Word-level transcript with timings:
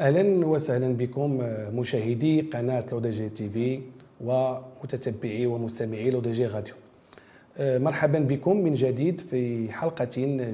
أهلا 0.00 0.46
وسهلا 0.46 0.96
بكم 0.96 1.38
مشاهدي 1.76 2.40
قناة 2.40 2.84
L'ODJ 2.92 3.28
TV 3.28 3.80
ومتتبعي 4.24 5.46
ومستمعي 5.46 6.10
L'ODJ 6.10 6.46
Radio. 6.46 6.74
مرحبا 7.60 8.18
بكم 8.18 8.56
من 8.56 8.72
جديد 8.72 9.20
في 9.20 9.72
حلقة 9.72 10.08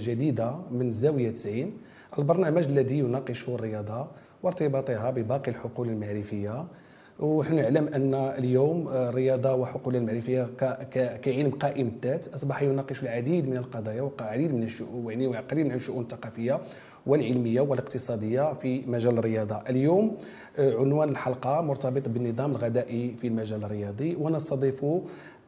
جديدة 0.09 0.54
من 0.71 0.90
زاوية 0.90 1.30
90 1.30 1.72
البرنامج 2.18 2.64
الذي 2.64 2.98
يناقش 2.98 3.48
الرياضة 3.48 4.07
وارتباطها 4.43 5.11
بباقي 5.11 5.50
الحقول 5.50 5.89
المعرفية. 5.89 6.64
ونحن 7.21 7.54
نعلم 7.57 7.89
أن 7.89 8.14
اليوم 8.14 8.89
الرياضه 8.89 9.54
وحقول 9.54 9.96
المعرفية 9.96 10.49
كعلم 11.22 11.50
قائم 11.50 11.86
الذات 11.96 12.29
أصبح 12.29 12.63
يناقش 12.63 13.03
العديد 13.03 13.49
من 13.49 13.57
القضايا 13.57 14.03
والعديد 14.03 14.54
من 14.54 14.63
الشؤون 14.63 15.13
يعني 15.13 15.26
من 15.64 15.72
الشؤون 15.72 16.03
الثقافية 16.03 16.61
والعلمية 17.07 17.61
والاقتصادية 17.61 18.53
في 18.55 18.83
مجال 18.87 19.19
الرياضة. 19.19 19.61
اليوم 19.69 20.17
آه، 20.59 20.75
عنوان 20.79 21.09
الحلقة 21.09 21.61
مرتبط 21.61 22.09
بالنظام 22.09 22.51
الغذائي 22.51 23.15
في 23.21 23.27
المجال 23.27 23.65
الرياضي 23.65 24.17
ونستضيف 24.21 24.85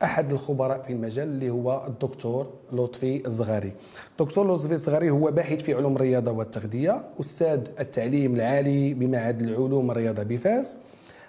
أحد 0.03 0.33
الخبراء 0.33 0.83
في 0.83 0.93
المجال 0.93 1.29
اللي 1.29 1.51
هو 1.51 1.87
الدكتور 1.87 2.47
لطفي 2.73 3.27
الزغاري. 3.27 3.73
الدكتور 4.21 4.55
لطفي 4.55 4.73
الزغاري 4.73 5.11
هو 5.11 5.31
باحث 5.31 5.63
في 5.63 5.75
علوم 5.75 5.97
الرياضة 5.97 6.31
والتغذية 6.33 7.03
أستاذ 7.21 7.61
التعليم 7.81 8.35
العالي 8.35 8.95
بمعهد 8.95 9.41
العلوم 9.43 9.91
الرياضة 9.91 10.23
بفاس 10.23 10.77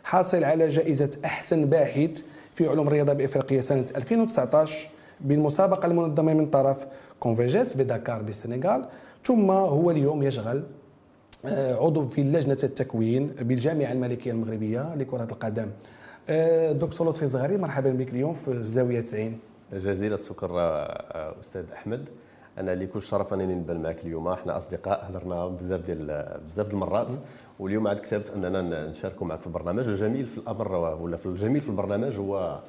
حاصل 0.03 0.43
على 0.43 0.69
جائزة 0.69 1.11
أحسن 1.25 1.65
باحث 1.65 2.21
في 2.55 2.67
علوم 2.67 2.87
الرياضة 2.87 3.13
بإفريقيا 3.13 3.61
سنة 3.61 3.85
2019 3.95 4.87
بالمسابقة 5.21 5.85
المنظمة 5.85 6.33
من 6.33 6.45
طرف 6.45 6.85
كونفيجيس 7.19 7.77
في 7.77 7.83
داكار 7.83 8.21
بالسنغال. 8.21 8.85
ثم 9.23 9.51
هو 9.51 9.91
اليوم 9.91 10.23
يشغل 10.23 10.63
آه، 11.45 11.75
عضو 11.85 12.07
في 12.07 12.23
لجنة 12.23 12.57
التكوين 12.63 13.27
بالجامعة 13.41 13.91
الملكية 13.91 14.31
المغربية 14.31 14.95
لكرة 14.95 15.23
القدم. 15.23 15.67
آه، 16.29 16.71
دكتور 16.71 17.09
لطفي 17.09 17.23
الزغري 17.23 17.57
مرحبا 17.57 17.89
بك 17.91 18.09
اليوم 18.09 18.33
في 18.33 18.47
الزاوية 18.47 19.01
90 19.01 19.39
جزيل 19.73 20.13
الشكر 20.13 20.49
آه، 20.53 21.35
أستاذ 21.39 21.63
أحمد. 21.73 22.05
أنا 22.57 22.73
اللي 22.73 22.87
كل 22.87 23.01
شرف 23.01 23.33
أنني 23.33 23.55
نبان 23.55 23.81
معك 23.81 24.03
اليوم. 24.05 24.27
إحنا 24.27 24.57
أصدقاء 24.57 25.09
هضرنا 25.09 25.47
بزاف 25.47 25.85
ديال 25.85 26.37
بزاف 26.47 26.73
المرات. 26.73 27.07
واليوم 27.59 27.87
عاد 27.87 27.97
كتبت 27.99 28.29
أننا 28.35 28.87
نشاركوا 28.89 29.27
معك 29.27 29.39
في 29.39 29.47
البرنامج. 29.47 29.87
الجميل 29.87 30.25
في 30.25 30.37
الأمر 30.37 30.71
ولا 30.75 31.17
في 31.17 31.25
الجميل 31.25 31.61
في 31.61 31.69
البرنامج 31.69 32.17
هو 32.17 32.59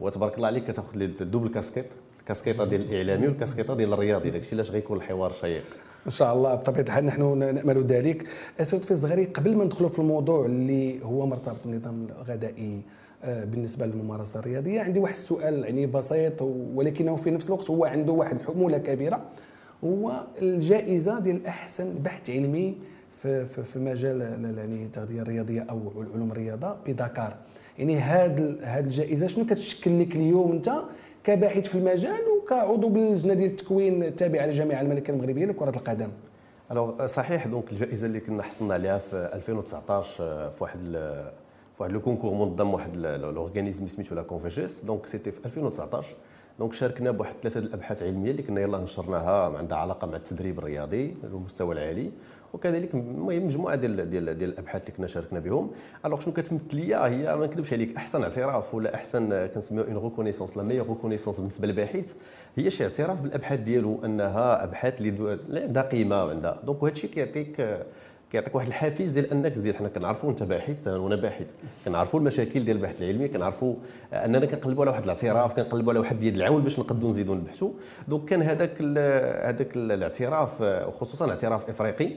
هو 0.00 0.08
تبارك 0.08 0.36
الله 0.36 0.46
عليك 0.46 0.64
كتأخذ 0.70 0.96
لي 0.96 1.04
الدوبل 1.04 1.48
كاسكيت. 1.48 1.86
الكاسكيطه 2.20 2.64
ديال 2.64 2.80
الإعلامي 2.82 3.28
والكاسكيطة 3.28 3.74
ديال 3.74 3.92
الرياضي. 3.92 4.30
داكشي 4.30 4.54
علاش 4.54 4.70
غيكون 4.70 4.96
الحوار 4.96 5.32
شيق. 5.32 5.64
إن 6.06 6.10
شاء 6.10 6.34
الله 6.34 6.54
بطبيعة 6.54 6.82
الحال 6.84 7.04
نحن 7.06 7.38
نأمل 7.38 7.84
ذلك. 7.86 8.26
سيد 8.62 8.82
في 8.84 8.90
الزغري 8.90 9.24
قبل 9.24 9.56
ما 9.56 9.64
ندخلوا 9.64 9.88
في 9.88 9.98
الموضوع 9.98 10.46
اللي 10.46 11.04
هو 11.04 11.26
مرتبط 11.26 11.56
بالنظام 11.64 12.06
الغذائي 12.18 12.80
آه، 13.24 13.44
بالنسبة 13.44 13.86
للممارسة 13.86 14.40
الرياضية 14.40 14.80
عندي 14.80 14.98
واحد 15.00 15.14
السؤال 15.14 15.64
يعني 15.64 15.86
بسيط 15.86 16.42
ولكنه 16.74 17.16
في 17.16 17.30
نفس 17.30 17.46
الوقت 17.46 17.70
هو 17.70 17.84
عنده 17.84 18.12
واحد 18.12 18.36
الحموله 18.40 18.78
كبيرة. 18.78 19.20
هو 19.84 20.24
الجائزة 20.42 21.18
ديال 21.18 21.46
أحسن 21.46 21.94
بحث 22.04 22.30
علمي 22.30 22.74
في 23.22 23.46
في, 23.46 23.62
في 23.62 23.78
مجال 23.78 24.20
يعني 24.58 24.84
التغذية 24.84 25.22
الرياضية 25.22 25.66
أو 25.70 25.80
علوم 26.14 26.32
الرياضة 26.32 26.76
بدكار 26.86 27.36
يعني 27.78 27.98
هاد 27.98 28.58
هاد 28.62 28.84
الجائزة 28.84 29.26
شنو 29.26 29.46
كتشكل 29.46 30.00
لك 30.00 30.16
اليوم 30.16 30.52
أنت؟ 30.52 30.72
كباحث 31.24 31.68
في 31.68 31.74
المجال 31.74 32.20
وكعضو 32.42 32.88
باللجنة 32.88 33.34
ديال 33.34 33.50
التكوين 33.50 34.02
التابعة 34.02 34.46
للجامعه 34.46 34.80
الملكيه 34.80 35.12
المغربية 35.12 35.46
لكرة 35.46 35.70
القدم. 35.76 36.08
alors 36.70 37.06
صحيح 37.06 37.46
donc 37.46 37.72
الجائزة 37.72 38.06
اللي 38.06 38.20
كنا 38.20 38.42
حصلنا 38.42 38.74
عليها 38.74 38.98
في 38.98 39.30
2019 39.34 40.50
في 40.50 40.64
واحد 40.64 40.78
في 41.76 41.82
واحد 41.82 41.92
le 41.92 42.00
concours 42.00 42.34
منظم 42.34 42.74
واحد 42.74 42.96
l'organisme 42.96 43.88
سميتو 43.88 44.14
la 44.14 44.22
CONFEJES 44.22 44.84
donc 44.84 45.06
c'était 45.06 45.30
في 45.30 45.44
2019 45.44 46.14
donc 46.58 46.72
شاركنا 46.72 47.10
بواحد 47.10 47.34
ثلاثة 47.42 47.60
الأبحاث 47.60 48.02
العلمية 48.02 48.30
اللي 48.30 48.42
كنا 48.42 48.60
يلاه 48.60 48.78
نشرناها 48.78 49.58
عندها 49.58 49.78
علاقة 49.78 50.06
مع 50.06 50.16
التدريب 50.16 50.58
الرياضي 50.58 51.16
المستوى 51.24 51.74
العالي. 51.74 52.10
وكذلك 52.54 52.94
المهم 52.94 53.46
مجموعة 53.46 53.76
ديال 53.76 54.10
ديال 54.10 54.38
ديال 54.38 54.50
الأبحاث 54.50 54.82
اللي 54.82 54.96
كنا 54.96 55.06
شاركنا 55.06 55.40
بهم. 55.40 55.70
alors 56.04 56.20
شنو 56.20 56.32
كتمثل 56.34 56.76
ليا 56.76 57.06
هي 57.06 57.36
ما 57.36 57.46
نكذبش 57.46 57.72
عليك 57.72 57.96
أحسن 57.96 58.22
اعتراف 58.22 58.74
ولا 58.74 58.94
أحسن 58.94 59.46
كنسميو 59.46 59.84
une 59.84 59.96
reconnaissance 59.96 60.56
la 60.56 60.62
meilleure 60.62 60.88
reconnaissance 60.88 61.36
بالنسبة 61.36 61.66
للباحث 61.66 62.14
هي 62.56 62.70
شي 62.70 62.84
اعتراف 62.84 63.20
بالأبحاث 63.20 63.60
ديالو 63.60 64.04
أنها 64.04 64.64
أبحاث 64.64 65.00
اللي 65.00 65.60
عندها. 65.60 65.82
قيمه 65.82 66.24
وعندها 66.24 66.60
donc 66.64 66.82
الشيء 66.82 67.10
كيعطيك 67.10 67.78
كيعطيك 68.30 68.54
واحد 68.54 68.66
الحافز 68.66 69.10
ديال 69.10 69.30
أنك 69.30 69.52
تزيد 69.54 69.74
حنا 69.74 69.88
كنعرفوا 69.88 70.30
أنت 70.30 70.42
باحث 70.42 70.88
وأنا 70.88 71.16
باحث. 71.16 71.54
كنعرفوا 71.84 72.20
المشاكل 72.20 72.64
ديال 72.64 72.76
البحث 72.76 73.02
العلمي 73.02 73.28
كنعرفوا 73.28 73.74
أننا 74.12 74.46
كنقلبوا 74.46 74.82
على 74.82 74.90
واحد 74.90 75.02
الاعتراف 75.02 75.56
كنقلبوا 75.56 75.92
على 75.92 75.98
واحد 76.00 76.18
ديال 76.18 76.34
العون 76.34 76.62
باش 76.62 76.78
نقدروا 76.78 77.10
نزيدوا 77.10 77.34
نبحثوا 77.34 77.70
donc 78.08 78.24
كان 78.24 78.42
هذاك 78.42 78.82
هذاك 79.42 79.76
الاعتراف 79.76 80.60
وخصوصا 80.62 81.30
اعتراف 81.30 81.68
إفريقي. 81.68 82.10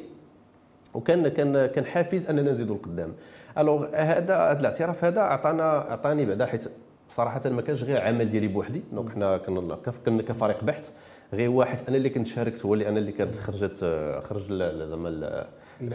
وكان 0.93 1.27
كان 1.27 1.65
كان 1.65 1.85
حافز 1.85 2.27
أننا 2.27 2.51
نزيدوا 2.51 2.75
لقدام 2.75 3.13
alors 3.57 3.85
هذا 3.95 4.35
هذا 4.35 4.59
الاعتراف 4.59 5.05
هذا 5.05 5.21
عطانا 5.21 5.63
عطاني 5.63 6.25
بعدا 6.25 6.45
حيت 6.45 6.65
صراحة 7.09 7.49
ما 7.49 7.61
كانش 7.61 7.83
غير 7.83 8.01
عمل 8.01 8.29
ديالي 8.29 8.47
بوحدي. 8.47 8.81
donc 8.94 9.09
حنا 9.09 9.37
كنا 9.37 10.21
كفريق 10.21 10.63
بحث 10.63 10.91
غير 11.33 11.49
واحد 11.49 11.77
أنا 11.87 11.97
اللي 11.97 12.09
كنت 12.09 12.27
شاركت 12.27 12.65
هو 12.65 12.73
اللي 12.73 12.89
أنا 12.89 12.99
اللي 12.99 13.11
كانت 13.11 13.37
خرجت 13.37 13.77
خرج 14.23 14.53
زعما 14.89 15.45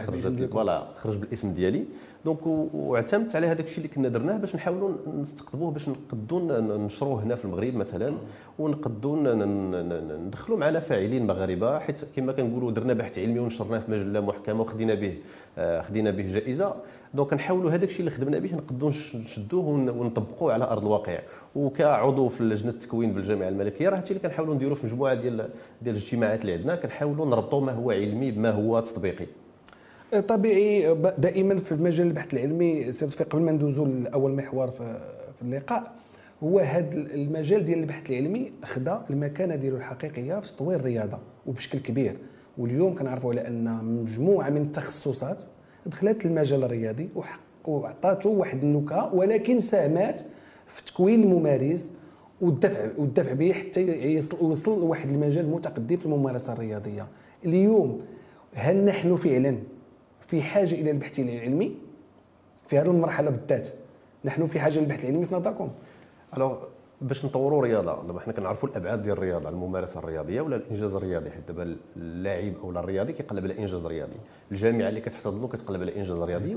خرجت 0.07 0.51
voilà 0.51 0.87
خرج 1.01 1.17
بالاسم 1.17 1.53
ديالي. 1.53 1.85
donc 2.25 2.47
واعتمدت 2.73 3.35
على 3.35 3.47
هذاك 3.47 3.65
الشيء 3.65 3.77
اللي 3.77 3.95
كنا 3.95 4.09
درناه 4.09 4.37
باش 4.37 4.55
نحاولوا 4.55 4.91
نستقطبوه 5.21 5.71
باش 5.71 5.89
نقدوا 5.89 6.59
ننشروه 6.59 7.23
هنا 7.23 7.35
في 7.35 7.45
المغرب 7.45 7.75
مثلا 7.75 8.13
ونقدوا 8.59 9.33
ندخلوا 10.27 10.57
معنا 10.57 10.79
فاعلين 10.79 11.27
مغاربة 11.27 11.79
حيت 11.79 12.01
كما 12.15 12.31
كنقولوا 12.31 12.71
درنا 12.71 12.93
بحث 12.93 13.19
علمي 13.19 13.39
ونشرناه 13.39 13.79
في 13.79 13.91
مجلة 13.91 14.19
محكمة 14.19 14.61
وخدينا 14.61 14.93
به 14.93 15.17
آه، 15.57 15.81
خدينا 15.81 16.11
به 16.11 16.33
جائزة. 16.33 16.73
دونك 17.13 17.33
نحاولوا 17.33 17.71
هذاك 17.71 17.89
الشيء 17.89 17.99
اللي 17.99 18.11
خدمنا 18.11 18.39
به 18.39 18.55
نقدوا 18.55 18.89
نشدوه 18.89 19.65
ونطبقوه 19.67 20.53
على 20.53 20.63
أرض 20.63 20.81
الواقع. 20.81 21.19
وكعضو 21.55 22.27
في 22.27 22.43
لجنة 22.43 22.71
التكوين 22.71 23.13
بالجامعة 23.13 23.47
الملكية 23.47 23.89
راه 23.89 23.97
هادشي 23.97 24.13
اللي 24.13 24.27
كنحاولوا 24.27 24.55
نديروا 24.55 24.75
في 24.75 24.85
مجموعة 24.85 25.13
ديال 25.13 25.49
ديال 25.81 25.95
الاجتماعات 25.95 26.41
اللي 26.41 26.53
عندنا 26.53 26.75
كنحاولوا 26.75 27.25
نربطوا 27.25 27.61
ما 27.61 27.71
هو 27.71 27.91
علمي 27.91 28.31
بما 28.31 28.51
هو 28.51 28.79
تطبيقي. 28.79 29.25
طبيعي 30.27 30.95
دائما 31.17 31.59
في 31.59 31.75
مجال 31.75 32.07
البحث 32.07 32.33
العلمي 32.33 32.91
سيدي 32.91 33.15
قبل 33.15 33.41
ما 33.41 33.51
ندوزوا 33.51 33.87
لأول 33.87 34.31
محور 34.31 34.67
في 34.71 35.41
اللقاء 35.41 35.91
هو 36.43 36.59
هذا 36.59 36.89
المجال 36.93 37.65
ديال 37.65 37.79
البحث 37.79 38.09
العلمي 38.09 38.51
خدا 38.63 39.01
المكانة 39.09 39.55
ديالو 39.55 39.77
الحقيقية 39.77 40.39
في 40.39 40.53
تطوير 40.53 40.79
الرياضة 40.79 41.17
وبشكل 41.45 41.79
كبير. 41.79 42.15
واليوم 42.57 42.95
كنعرفوا 42.95 43.31
على 43.31 43.47
أن 43.47 43.83
مجموعة 43.83 44.49
من 44.49 44.61
التخصصات 44.61 45.43
دخلت 45.85 46.25
المجال 46.25 46.63
الرياضي 46.63 47.09
وعطاته 47.65 48.29
واحد 48.29 48.63
النكهه 48.63 49.15
ولكن 49.15 49.59
ساهمات 49.59 50.21
في 50.67 50.85
تكوين 50.85 51.23
الممارس 51.23 51.89
والدفع 52.41 52.87
والدفع 52.97 53.33
به 53.33 53.51
حتى 53.51 54.21
يوصل 54.41 54.79
لواحد 54.79 55.09
المجال 55.09 55.49
متقدم 55.49 55.95
في 55.95 56.05
الممارسة 56.05 56.53
الرياضية. 56.53 57.07
اليوم 57.45 58.01
هل 58.53 58.85
نحن 58.85 59.15
فعلا 59.15 59.57
في 60.29 60.41
حاجة 60.41 60.75
إلى 60.75 60.91
البحث 60.91 61.19
العلمي 61.19 61.75
في 62.67 62.79
هذه 62.79 62.87
المرحلة 62.87 63.29
بالذات. 63.29 63.69
نحن 64.25 64.45
في 64.45 64.59
حاجة 64.59 64.79
للبحث 64.79 65.05
العلمي 65.05 65.25
في 65.25 65.35
نظركم. 65.35 65.69
الوغ 66.37 66.57
باش 67.01 67.25
نطوروا 67.25 67.61
رياضة 67.63 68.03
دابا 68.07 68.19
حنا 68.19 68.33
كنعرفوا 68.33 68.69
الأبعاد 68.69 69.03
ديال 69.03 69.17
الرياضة 69.17 69.49
الممارسة 69.49 69.99
الرياضية 69.99 70.41
ولا 70.41 70.55
الإنجاز 70.55 70.95
الرياضي؟ 70.95 71.29
حيت 71.29 71.47
دابا 71.47 71.75
اللاعب 71.97 72.53
أو 72.63 72.69
الرياضي 72.69 73.13
كيقلب 73.13 73.43
على 73.43 73.59
إنجاز 73.59 73.85
رياضي. 73.85 74.15
الجامعة 74.51 74.89
اللي 74.89 75.01
كتحتضنه 75.01 75.47
كتقلب 75.47 75.81
على 75.81 75.95
إنجاز 75.95 76.19
رياضي 76.21 76.55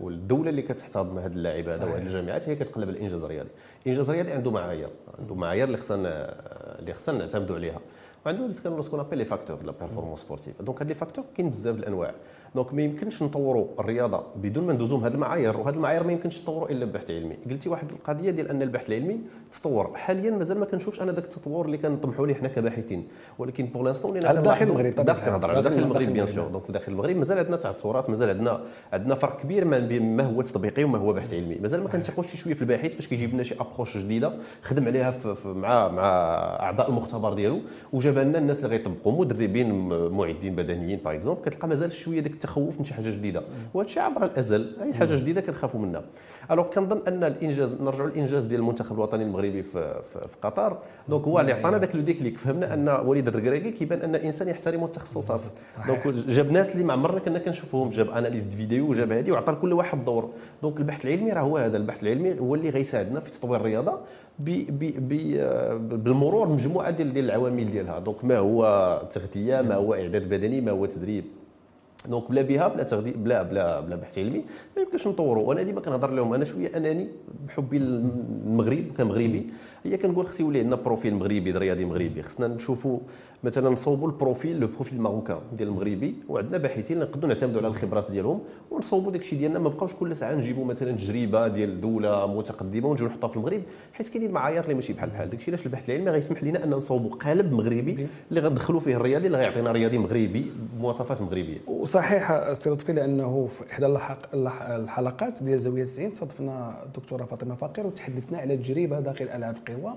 والدولة 0.00 0.50
اللي 0.50 0.62
كتحتضن 0.62 1.18
هذا 1.18 1.34
اللاعب 1.34 1.68
هذا 1.68 1.84
وهذه 1.84 2.02
الجامعات 2.02 2.48
هي 2.48 2.56
كتقلب 2.56 2.88
على 2.88 2.98
الانجاز 2.98 3.24
الرياضي 3.24 3.50
الانجاز 3.86 4.08
الرياضي 4.08 4.32
عنده 4.32 4.50
معايير 4.50 4.88
عنده 5.18 5.34
معايير 5.34 5.64
اللي 5.64 5.78
خصنا 5.78 6.34
اللي 6.78 6.94
خصنا 6.94 7.18
نعتمدوا 7.18 7.56
عليها. 7.56 7.80
وعنده 8.26 8.52
ce 8.52 8.66
qu'on 8.66 9.00
appelle 9.00 9.18
les 9.18 9.24
facteurs 9.24 9.62
la 9.64 9.72
performance 9.80 10.20
sportive 10.20 10.62
donc 10.62 10.82
هاد 10.82 10.88
les 10.88 10.94
facteurs 10.94 11.24
كاين 11.36 11.50
بزاف 11.50 11.76
الأنواع. 11.76 12.14
donc 12.54 12.74
ما 12.74 12.82
يمكنش 12.82 13.22
نطوروا 13.22 13.66
الرياضة 13.78 14.22
بدون 14.36 14.66
ما 14.66 14.72
ندوزو 14.72 14.96
هذه 14.96 15.14
المعايير 15.14 15.56
وهذه 15.56 15.74
المعايير 15.74 16.04
ما 16.04 16.12
يمكنش 16.12 16.38
تطوروا 16.38 16.70
إلا 16.70 16.84
ببحث 16.84 17.10
علمي. 17.10 17.36
قلتي 17.50 17.68
واحد 17.68 17.90
القضية 17.90 18.30
ديال 18.30 18.48
أن 18.48 18.62
البحث 18.62 18.88
العلمي 18.88 19.18
تطور. 19.52 19.90
حاليا 19.94 20.30
مازال 20.30 20.58
ما 20.58 20.66
كنشوفش 20.66 21.02
أنا 21.02 21.12
ذاك 21.12 21.24
التطور 21.24 21.66
اللي 21.66 21.78
كنطمحوا 21.78 22.26
ليه 22.26 22.34
حنا 22.34 22.48
كباحثين. 22.48 23.08
ولكن 23.38 23.66
pour 23.66 23.82
l'instant 23.82 24.10
ولينا 24.10 24.34
داخل 24.34 24.66
المغرب 24.66 24.94
داخل 24.94 25.24
كنهضر 25.24 25.50
على 25.50 25.62
داخل 25.62 25.78
المغرب 25.78 26.06
bien 26.06 26.26
sûr 26.26 26.48
donc 26.48 26.70
داخل 26.70 26.92
المغرب 26.92 27.16
مازال 27.16 27.38
عندنا 27.38 27.56
تعثرات 27.56 28.10
مازال 28.10 28.28
عندنا 28.28 28.60
عندنا 28.92 29.14
فرق 29.14 29.42
كبير 29.42 29.64
ما 29.64 29.78
بين 29.78 30.16
ما 30.16 30.22
هو 30.22 30.42
تطبيقي 30.42 30.84
وما 30.84 30.98
هو 30.98 31.12
بحث 31.12 31.34
علمي. 31.34 31.54
مازال 31.54 31.82
ما 31.82 31.88
كنثقوش 31.88 32.26
شي 32.26 32.36
شوية 32.36 32.54
في 32.54 32.62
الباحث 32.62 32.94
فاش 32.94 33.08
كيجيب 33.08 33.34
لنا 33.34 33.42
شي 33.42 33.54
approche 33.60 33.96
جديدة 33.96 34.32
خدم 34.62 34.86
عليها 34.86 35.10
في 35.10 35.48
مع 35.48 35.88
مع 35.88 36.02
أعضاء 36.60 36.88
المختبر 36.88 37.34
ديالو. 37.34 37.60
وجا 37.92 38.10
جابها 38.10 38.24
لنا 38.24 38.38
الناس 38.38 38.64
اللي 38.64 38.76
غيطبقوا 38.76 39.20
مدربين 39.20 39.88
معدين 40.08 40.56
بدنيين 40.56 40.98
par 41.04 41.14
exemple 41.14 41.40
كتلقى 41.42 41.68
مازال 41.68 41.92
شوية 41.92 42.20
ديك 42.20 42.39
التخوف 42.40 42.78
من 42.78 42.84
شي 42.84 42.94
حاجة 42.94 43.10
جديدة. 43.10 43.42
وهذا 43.74 43.88
الشيء 43.88 44.02
عبر 44.02 44.24
الأزل 44.24 44.76
أي 44.82 44.94
حاجة 44.94 45.14
جديدة 45.14 45.40
كنخافوا 45.40 45.80
منها. 45.80 46.02
alors 46.50 46.66
كنظن 46.66 47.00
أن 47.08 47.24
الإنجاز 47.24 47.74
نرجعوا 47.80 48.08
للإنجاز 48.08 48.44
ديال 48.44 48.60
المنتخب 48.60 48.96
الوطني 48.96 49.24
المغربي 49.24 49.62
في, 49.62 50.02
في, 50.02 50.28
في 50.28 50.36
قطر. 50.42 50.78
donc 51.08 51.24
هو 51.24 51.40
اللي 51.40 51.52
عطانا 51.52 51.78
ذاك 51.78 51.96
le 51.96 52.02
déclic. 52.02 52.38
فهمنا 52.38 52.74
أن 52.74 52.88
وليد 52.88 53.28
الركراكي 53.28 53.70
كيبان 53.70 54.02
أن 54.02 54.14
الانسان 54.14 54.48
يحترم 54.48 54.84
التخصصات. 54.84 55.42
donc 55.86 56.06
جاب 56.06 56.52
ناس 56.52 56.72
اللي 56.72 56.84
ما 56.84 56.92
عمرنا 56.92 57.20
كنا 57.20 57.38
كنشوفوهم. 57.38 57.90
جاب 57.90 58.10
analyse 58.10 58.54
vidéo 58.54 58.90
وجاب 58.90 59.12
هذه 59.12 59.32
وعطى 59.32 59.52
لكل 59.52 59.72
واحد 59.72 60.04
دور. 60.04 60.30
donc 60.62 60.78
البحث 60.78 61.04
العلمي 61.04 61.32
راه 61.32 61.40
هو 61.40 61.56
هذا. 61.56 61.76
البحث 61.76 62.02
العلمي 62.02 62.40
هو 62.40 62.54
اللي 62.54 62.70
غيساعدنا 62.70 63.20
في 63.20 63.30
تطوير 63.30 63.60
الرياضة 63.60 63.98
بالمرور 64.38 66.48
مجموعة 66.48 66.90
ديال 66.90 67.12
ديال 67.12 67.24
العوامل 67.24 67.72
ديالها. 67.72 67.98
donc 67.98 68.24
ما 68.24 68.38
هو 68.38 69.02
تغذيه 69.12 69.60
ما 69.60 69.74
هو 69.74 69.94
إعداد 69.94 70.28
بدني 70.28 70.60
ما 70.60 70.70
هو 70.70 70.86
تدريب. 70.86 71.24
donc 72.08 72.30
بلا 72.30 72.42
بها 72.42 72.68
بلا 72.68 72.82
تغذية 72.82 73.12
بلا 73.12 73.42
بلا 73.42 73.80
بلا 73.80 73.96
بحث 73.96 74.18
علمي. 74.18 74.44
ما 74.76 74.82
يمكنش 74.82 75.06
نطوروا 75.06 75.48
وأنا 75.48 75.62
ديما 75.62 75.80
كنهضر 75.80 76.10
لهم 76.10 76.34
أنا 76.34 76.44
شوية 76.44 76.76
اناني 76.76 77.08
بحبي 77.46 77.78
للمغرب 77.78 78.84
كمغربي. 78.98 79.46
هي 79.84 79.96
كنقول 79.96 80.26
خص 80.26 80.40
يولي 80.40 80.58
عندنا 80.60 80.76
profil 80.76 81.14
مغربي 81.14 81.50
رياضي 81.52 81.84
مغربي. 81.84 82.22
خصنا 82.22 82.48
نشوفوا 82.48 82.98
مثلا 83.44 83.70
نصوبوا 83.70 84.08
ال 84.08 84.15
profil 84.15 84.60
le 84.60 84.66
profil 84.66 84.94
marocain 84.98 85.38
ديال 85.56 85.68
المغربي 85.68 86.14
وعندنا 86.28 86.58
باحثين 86.58 86.98
نقدروا 86.98 87.28
نعتمدوا 87.28 87.58
على 87.58 87.68
الخبرات 87.68 88.10
ديالهم 88.10 88.40
ونصوبوا 88.70 89.12
داك 89.12 89.20
الشيء 89.20 89.38
ديالنا. 89.38 89.58
ما 89.58 89.68
بقاوش 89.68 89.94
كل 89.94 90.16
ساعة 90.16 90.34
نجيبوا 90.34 90.64
مثلا 90.64 90.92
تجربة 90.92 91.48
ديال 91.48 91.80
دولة 91.80 92.26
متقدمة 92.26 92.88
ونجيو 92.88 93.06
نحطوها 93.06 93.30
في 93.30 93.36
المغرب 93.36 93.62
حيت 93.92 94.08
كاينين 94.08 94.30
معايير 94.30 94.62
اللي 94.62 94.74
ماشي 94.74 94.92
بحال 94.92 95.10
بحال 95.10 95.30
داك 95.30 95.38
الشيء. 95.38 95.54
علاش 95.54 95.66
البحث 95.66 95.88
العلمي؟ 95.90 96.10
غيسمح 96.10 96.44
لنا 96.44 96.64
أن 96.64 96.70
نصوبوا 96.70 97.10
قالب 97.10 97.52
مغربي 97.52 98.06
اللي 98.30 98.40
غندخلوا 98.40 98.80
فيه 98.80 98.96
الرياضي 98.96 99.26
اللي 99.26 99.38
غيعطينا 99.38 99.72
رياضي 99.72 99.98
مغربي 99.98 100.52
بمواصفات 100.76 101.22
مغربية. 101.22 101.58
وصحيح 101.66 102.52
سي 102.52 102.70
لطفي 102.70 102.92
لأنه 102.92 103.46
في 103.46 103.72
إحدى 103.72 103.86
الحلقات 104.34 105.42
ديال 105.42 105.60
زاوية 105.60 105.84
90 105.84 106.14
صادفنا 106.14 106.82
الدكتورة 106.86 107.24
فاطمة 107.24 107.54
فقير 107.54 107.86
وتحدثنا 107.86 108.38
على 108.38 108.56
تجربة 108.56 109.00
داخل 109.00 109.24
ألعاب 109.24 109.56
القوى 109.70 109.94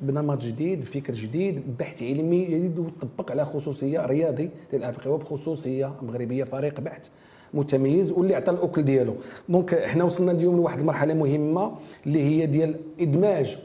بنمط 0.00 0.40
جديد 0.42 0.80
بفكر 0.80 1.14
جديد 1.14 1.62
بحث 1.78 2.02
علمي 2.02 2.44
جديد 2.44 2.78
وطبق 2.78 3.30
على 3.30 3.44
خصوصية 3.44 4.06
رياضي 4.06 4.50
ديال 4.70 4.84
القوى 4.84 5.18
بخصوصية 5.18 5.92
مغربية 6.02 6.44
فريق 6.44 6.80
بحث 6.80 7.08
متميز 7.54 8.12
واللي 8.12 8.34
عطى 8.34 8.50
الأكل 8.50 8.82
ديالو. 8.82 9.14
دونك 9.48 9.74
إحنا 9.74 10.04
وصلنا 10.04 10.32
اليوم 10.32 10.56
لواحد 10.56 10.78
المرحلة 10.78 11.14
مهمة 11.14 11.72
اللي 12.06 12.22
هي 12.22 12.46
ديال 12.46 12.74
إدماج 13.00 13.58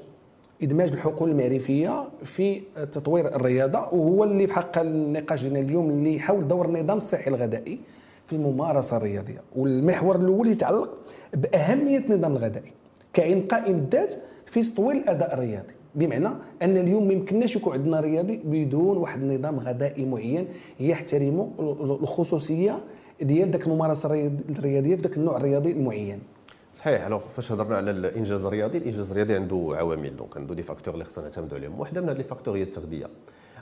إدماج 0.63 0.91
الحقول 0.91 1.29
المعرفية 1.31 2.07
في 2.23 2.61
تطوير 2.91 3.35
الرياضة 3.35 3.79
وهو 3.79 4.23
اللي 4.23 4.47
في 4.47 4.53
حق 4.53 4.77
النقاش 4.79 5.41
ديالنا 5.41 5.59
اليوم 5.59 5.89
اللي 5.89 6.15
يحاول 6.15 6.47
دور 6.47 6.65
النظام 6.65 6.97
الصحي 6.97 7.29
الغذائي 7.29 7.79
في 8.25 8.33
الممارسة 8.35 8.97
الرياضية. 8.97 9.41
والمحور 9.55 10.15
الأول 10.15 10.47
يتعلق 10.47 10.89
بأهمية 11.33 11.97
النظام 11.97 12.31
الغذائي. 12.31 12.71
كعين 13.13 13.41
قائم 13.41 13.75
الذات 13.75 14.15
في 14.49 14.61
تطوير 14.61 14.97
الاداء 14.97 15.33
الرياضي 15.33 15.73
بمعنى 15.95 16.27
أن 16.61 16.77
اليوم 16.77 17.07
ما 17.07 17.13
يمكنناش 17.13 17.55
يكون 17.55 17.73
عندنا 17.73 17.99
رياضي 17.99 18.41
بدون 18.45 18.97
واحد 18.97 19.21
النظام 19.21 19.59
غذائي 19.59 20.05
معين 20.05 20.47
يحترم 20.79 21.51
الخصوصية 22.01 22.79
ديال 23.21 23.51
ذاك 23.51 23.67
الممارسة 23.67 24.31
الرياضية 24.49 24.95
في 24.95 25.01
ذاك 25.01 25.17
النوع 25.17 25.37
الرياضي 25.37 25.71
المعين. 25.71 26.19
صحيح 26.75 27.05
alors 27.05 27.19
فاش 27.35 27.51
هضرنا 27.51 27.77
على 27.77 27.91
الإنجاز 27.91 28.45
الرياضي 28.45 28.77
الإنجاز 28.77 29.11
الرياضي 29.11 29.35
عنده 29.35 29.73
عوامل 29.73 30.15
donc 30.15 30.37
عنده 30.37 30.55
des 30.55 30.61
facteurs 30.61 30.93
اللي 30.93 31.05
خصنا 31.05 31.23
نعتمدوا 31.23 31.57
عليهم. 31.57 31.79
واحدة 31.79 32.01
من 32.01 32.09
هاد 32.09 32.17
les 32.17 32.23
facteurs 32.23 32.57
هي 32.57 32.63
التغذية. 32.63 33.07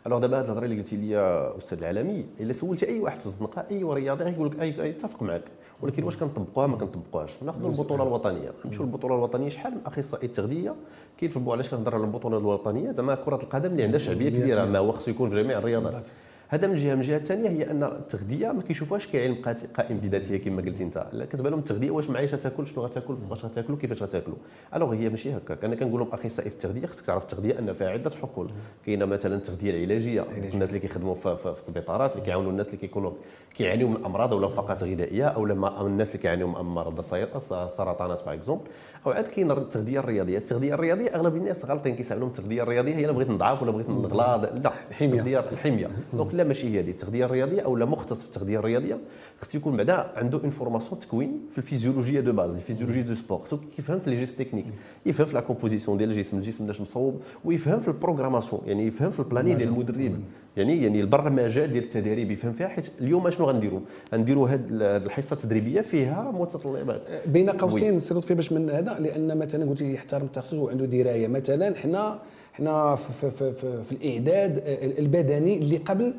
alors 0.08 0.20
دابا 0.20 0.40
هاد 0.40 0.44
الهضره 0.44 0.66
اللي 0.66 0.78
قلتي 0.78 0.96
لي 0.96 1.18
أستاذ 1.58 1.78
العالمي 1.78 2.26
الا 2.40 2.54
سولتي 2.54 2.88
اي 2.88 3.00
واحد 3.00 3.20
في 3.20 3.26
الزنقه 3.26 3.66
اي 3.72 3.84
رياضي 3.84 4.24
غيقول 4.24 4.48
لك 4.48 4.60
اي 4.62 4.90
يتفق 4.90 5.24
معك 5.24 5.44
ولكن 5.82 6.04
واش 6.04 6.18
كنطبقوها 6.18 6.68
ما 6.68 6.78
كنطبقوهاش. 6.78 7.44
ناخذوا 7.44 7.70
البطولة 7.70 8.04
الوطنية. 8.04 8.52
نمشيو 8.66 8.86
للبطولة 8.86 9.16
الوطنية. 9.16 9.50
شحال 9.50 9.72
من 9.72 9.82
اخصائي 9.86 10.26
التغذيه 10.26 10.76
في 11.18 11.42
علاش 11.48 11.70
كنهضر 11.70 11.96
على 11.96 12.04
البطولة 12.04 12.38
الوطنية؟ 12.38 12.92
زعما 12.92 13.16
كرة 13.16 13.40
القدم 13.44 13.72
اللي 13.72 13.84
عندها 13.84 14.00
شعبية 14.00 14.30
كبيرة 14.30 14.66
ما 14.66 14.80
هو 14.80 14.92
خصو 14.92 15.12
يكون 15.12 15.30
في 15.30 15.44
جميع 15.44 15.58
الرياضات 15.58 16.06
هذا 16.50 16.68
من 16.68 16.76
جهه 16.76 16.96
من 16.96 17.02
جهه 17.02 17.20
ثانية 17.20 17.50
هي 17.50 17.72
أن 17.72 17.84
التغذية 17.84 18.52
ما 18.52 18.62
كيشوفوهاش 18.62 19.08
كعلم 19.08 19.36
قائم 19.78 19.98
بذاته 19.98 20.38
كما 20.38 20.62
قلتي 20.62 20.84
أنت. 20.84 21.08
لا 21.14 21.26
كتبان 21.26 21.52
لهم 21.52 21.60
التغذية 21.60 21.92
واش 21.92 22.10
معايشه 22.10 22.36
تاكل 22.36 22.68
شنو 22.68 22.84
غتاكل 22.84 23.18
فاش 23.30 23.46
غتاكلوا 23.46 23.78
كيفاش 23.78 24.04
غتاكلوا 24.04 24.38
alors 24.76 24.94
هي 24.94 25.10
ماشي 25.10 25.38
هكاك. 25.38 25.64
أنا 25.64 25.76
كنقول 25.76 26.00
لهم 26.00 26.10
اخصائي 26.12 26.50
في 26.50 26.56
التغذية 26.56 26.88
خصك 26.88 27.06
تعرف 27.06 27.24
التغذية 27.24 27.60
ان 27.60 27.74
فيها 27.74 27.90
عدة 27.90 28.12
حقول. 28.22 28.52
كاينة 28.86 29.06
مثلا 29.06 29.36
التغذية 29.36 29.72
العلاجية 29.72 30.22
الناس 30.54 30.70
اللي 30.70 30.80
كيخدموا 30.80 31.16
في 31.16 31.50
السبيطارات 31.58 32.12
اللي 32.12 32.26
كيعاونوا 32.26 32.52
الناس 32.52 32.68
اللي 32.68 32.78
كيكونوا 32.78 33.12
كيعانيوا 33.56 33.90
من 33.90 34.06
أمراض 34.06 34.34
ولا 34.34 34.48
فقط 34.48 34.84
غذائية 34.84 35.28
أو 35.28 35.46
لما 35.46 35.82
الناس 35.82 36.10
اللي 36.10 36.22
كيعانيوا 36.22 36.50
من 36.50 36.56
أمراض 36.56 37.00
السرطانات 37.00 38.26
par 38.26 38.34
exemple 38.34 38.64
أو 39.06 39.12
عاد 39.12 39.26
كاين 39.26 39.52
التغذية 39.52 40.00
الرياضية. 40.00 40.38
التغذية 40.38 40.74
الرياضية 40.74 41.16
أغلب 41.16 41.36
الناس 41.36 41.66
غالطين 41.66 41.96
كيسالوا 41.96 42.28
التغذية 42.28 42.64
الرياضية 42.64 42.96
هي 42.96 43.06
الا 43.06 43.12
بغيت 43.12 43.30
نضعف 43.30 43.62
ولا 43.62 43.72
بغيت 43.72 43.90
نغلاض 43.90 44.46
لا 44.46 44.74
الحميه 44.90 45.40
الحميه 45.52 45.90
donc 46.14 46.34
لا 46.34 46.44
ماشي 46.44 46.68
هي 46.68 46.80
هذه 46.80 46.90
التغذية 46.90 47.26
الرياضية 47.26 47.62
أو 47.62 47.76
لا 47.76 47.86
مختص 47.86 48.22
في 48.22 48.28
التغذية 48.28 48.60
الرياضية 48.60 48.98
خص 49.42 49.56
يكون 49.56 49.78
بعدا 49.78 50.12
عنده 50.16 50.44
une 50.44 50.58
formation 50.58 51.00
تكوين 51.00 51.40
في 51.52 51.58
ال 51.58 51.63
physiologie 51.63 52.22
de 52.22 52.34
base 52.34 52.56
ال 52.56 52.60
physiologie 52.60 53.02
du 53.02 53.14
sport 53.14 53.40
خصو 53.40 53.58
يفهم 53.80 54.00
في 54.00 54.10
les 54.10 54.16
gestes 54.16 54.40
techniques 54.42 54.66
يفهم 55.06 55.28
في 55.28 55.34
la 55.34 55.42
composition 55.42 55.98
ديال 55.98 56.12
الجسم. 56.12 56.38
الجسم 56.38 56.64
علاش 56.64 56.82
مصوب 56.82 57.22
ويفهم 57.46 57.80
في 57.80 57.88
ال 57.88 57.93
programmation 57.93 58.62
يعني 58.66 58.88
يفهم 58.88 59.12
في 59.12 59.20
ال 59.20 59.24
planning 59.24 59.56
ديال 59.56 59.70
المدرب. 59.70 60.16
يعني 60.58 60.84
يعني 60.84 61.02
البرمجة 61.02 61.66
ديال 61.66 61.84
التدريب 61.84 62.32
يفهم 62.32 62.54
فيها 62.54 62.68
حيت 62.68 62.88
اليوم 63.02 63.30
شنو 63.30 63.46
غنديروا 63.46 63.80
غنديروا 64.14 64.50
هذه 64.50 64.62
الحصة 65.06 65.34
التدريبية 65.34 65.82
فيها 65.82 66.32
متطلبات. 66.32 67.02
بين 67.26 67.50
قوسين 67.50 68.00
سي 68.00 68.14
لطفي 68.14 68.34
باش 68.34 68.52
من 68.52 68.70
هذا 68.70 68.98
لأن 69.00 69.38
مثلا 69.38 69.70
قلتي 69.70 69.94
يحترم 69.94 70.26
التخصص 70.26 70.54
وعنده 70.54 70.86
دراية. 70.86 71.28
مثلا 71.28 71.76
حنا 71.76 72.20
حنا 72.54 72.96
في, 72.96 73.32
في, 73.32 73.52
في, 73.52 73.84
في 73.84 73.92
الإعداد 73.92 74.64
البدني 75.00 75.58
اللي 75.58 75.78
قبل 75.78 76.14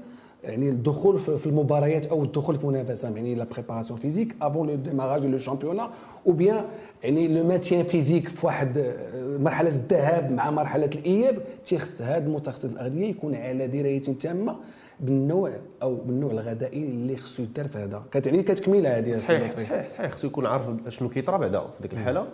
يعني 0.45 0.69
الدخول 0.69 1.19
في 1.19 1.47
المباريات 1.47 2.07
أو 2.07 2.25
الدخول 2.25 2.57
في 2.57 2.65
المنافسه 2.65 3.09
يعني 3.09 3.35
la 3.35 3.45
préparation 3.45 3.99
physique 3.99 4.35
avant 4.43 4.69
le 4.69 4.75
démarrage 4.75 5.27
le 5.27 5.39
championnat 5.39 5.91
ou 6.27 6.33
bien 6.33 6.65
يعني 7.03 7.29
le 7.29 7.45
maintien 7.45 7.85
physique 7.85 8.29
في 8.29 8.47
واحد 8.47 8.95
مرحلة 9.15 9.69
الذهاب 9.69 10.33
مع 10.33 10.51
مرحلة 10.51 10.87
الإياب 10.87 11.39
تيخص 11.67 12.03
هذا 12.03 12.27
المتخصص 12.27 12.65
الاغذيه 12.65 13.11
يكون 13.11 13.35
على 13.35 13.67
دراية 13.67 14.03
تامة 14.03 14.57
بالنوع 15.01 15.53
أو 15.83 15.95
بالنوع 15.95 16.31
الغذائي 16.31 16.85
اللي 16.85 17.17
خصو 17.17 17.43
يدار 17.43 17.69
في 17.69 17.79
هذا. 17.79 18.03
كتعني 18.13 18.43
كتكميله 18.43 18.99
هذه 18.99 19.13
صحيح 19.13 19.51
صحيح 19.53 19.89
صحيح. 19.89 20.13
خصو 20.13 20.27
يكون 20.27 20.47
عارف 20.47 20.67
شنو 20.89 21.09
كيطرا 21.09 21.37
بعدا 21.37 21.61
في 21.61 21.83
ديك 21.83 21.93
الحالة. 21.93 22.27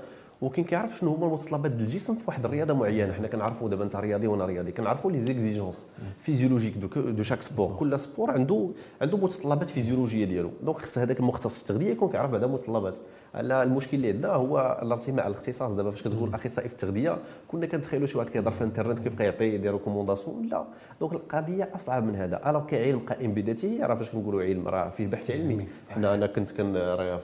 وكاين 0.44 0.66
كيعرف 0.66 0.98
شنو 0.98 1.14
هما 1.14 1.26
المتطلبات 1.26 1.70
ديال 1.70 1.88
الجسم 1.88 2.14
في 2.14 2.24
واحد 2.28 2.44
الرياضة 2.44 2.74
معينة. 2.74 3.12
حنا 3.12 3.28
كنعرفوا 3.28 3.68
دابا 3.68 3.84
انت 3.84 3.96
رياضي 3.96 4.26
وأنا 4.26 4.44
رياضي 4.46 4.72
كنعرفوا 4.72 5.12
les 5.12 5.24
exigences 5.24 5.86
physiologiques 6.18 6.74
de, 6.76 7.10
de 7.10 7.22
chaque 7.22 7.42
sport 7.42 7.76
كل 7.78 8.00
سبور 8.00 8.30
عنده 8.30 8.68
عنده 9.02 9.16
متطلبات 9.16 9.70
فيزيولوجيه 9.70 10.24
ديالو. 10.24 10.50
donc 10.62 10.78
خص 10.78 10.98
هذاك 10.98 11.20
المختص 11.20 11.54
في 11.54 11.60
التغذية 11.60 11.90
يكون 11.90 12.08
كيعرف 12.08 12.30
بعدا 12.30 12.46
المتطلبات 13.36 13.66
المشكل 13.66 13.96
اللي 13.96 14.08
عندنا 14.08 14.32
هو 14.32 14.78
الارتماء 14.82 15.24
على 15.24 15.32
الاختصاص. 15.32 15.72
دابا 15.72 15.90
فاش 15.90 16.02
كتقول 16.02 16.34
أخصائي 16.34 16.68
في 16.68 16.74
التغذية 16.74 17.18
كنا 17.48 17.66
كنتخيلوا 17.66 18.06
شي 18.06 18.18
واحد 18.18 18.30
كيهضر 18.30 18.50
في 18.50 18.60
الإنترنت 18.60 18.98
كيبقى 18.98 19.24
يعطي 19.24 19.58
des 19.58 19.70
recommandations. 19.70 20.46
لا. 20.46 20.64
donc 21.00 21.12
القضية 21.12 21.68
أصعب 21.74 22.04
من 22.06 22.16
هذا. 22.16 22.50
alors 22.50 22.66
كعلم 22.66 22.98
قائم 22.98 23.34
بذاته 23.34 23.78
راه 23.82 23.94
فاش 23.94 24.10
كنقولوا 24.10 24.42
علم 24.42 24.68
راه 24.68 24.88
فيه 24.88 25.06
بحث 25.06 25.30
علمي. 25.30 25.66
حنا 25.90 26.14
أنا 26.14 26.26
كنت 26.26 26.50
كن 26.50 26.72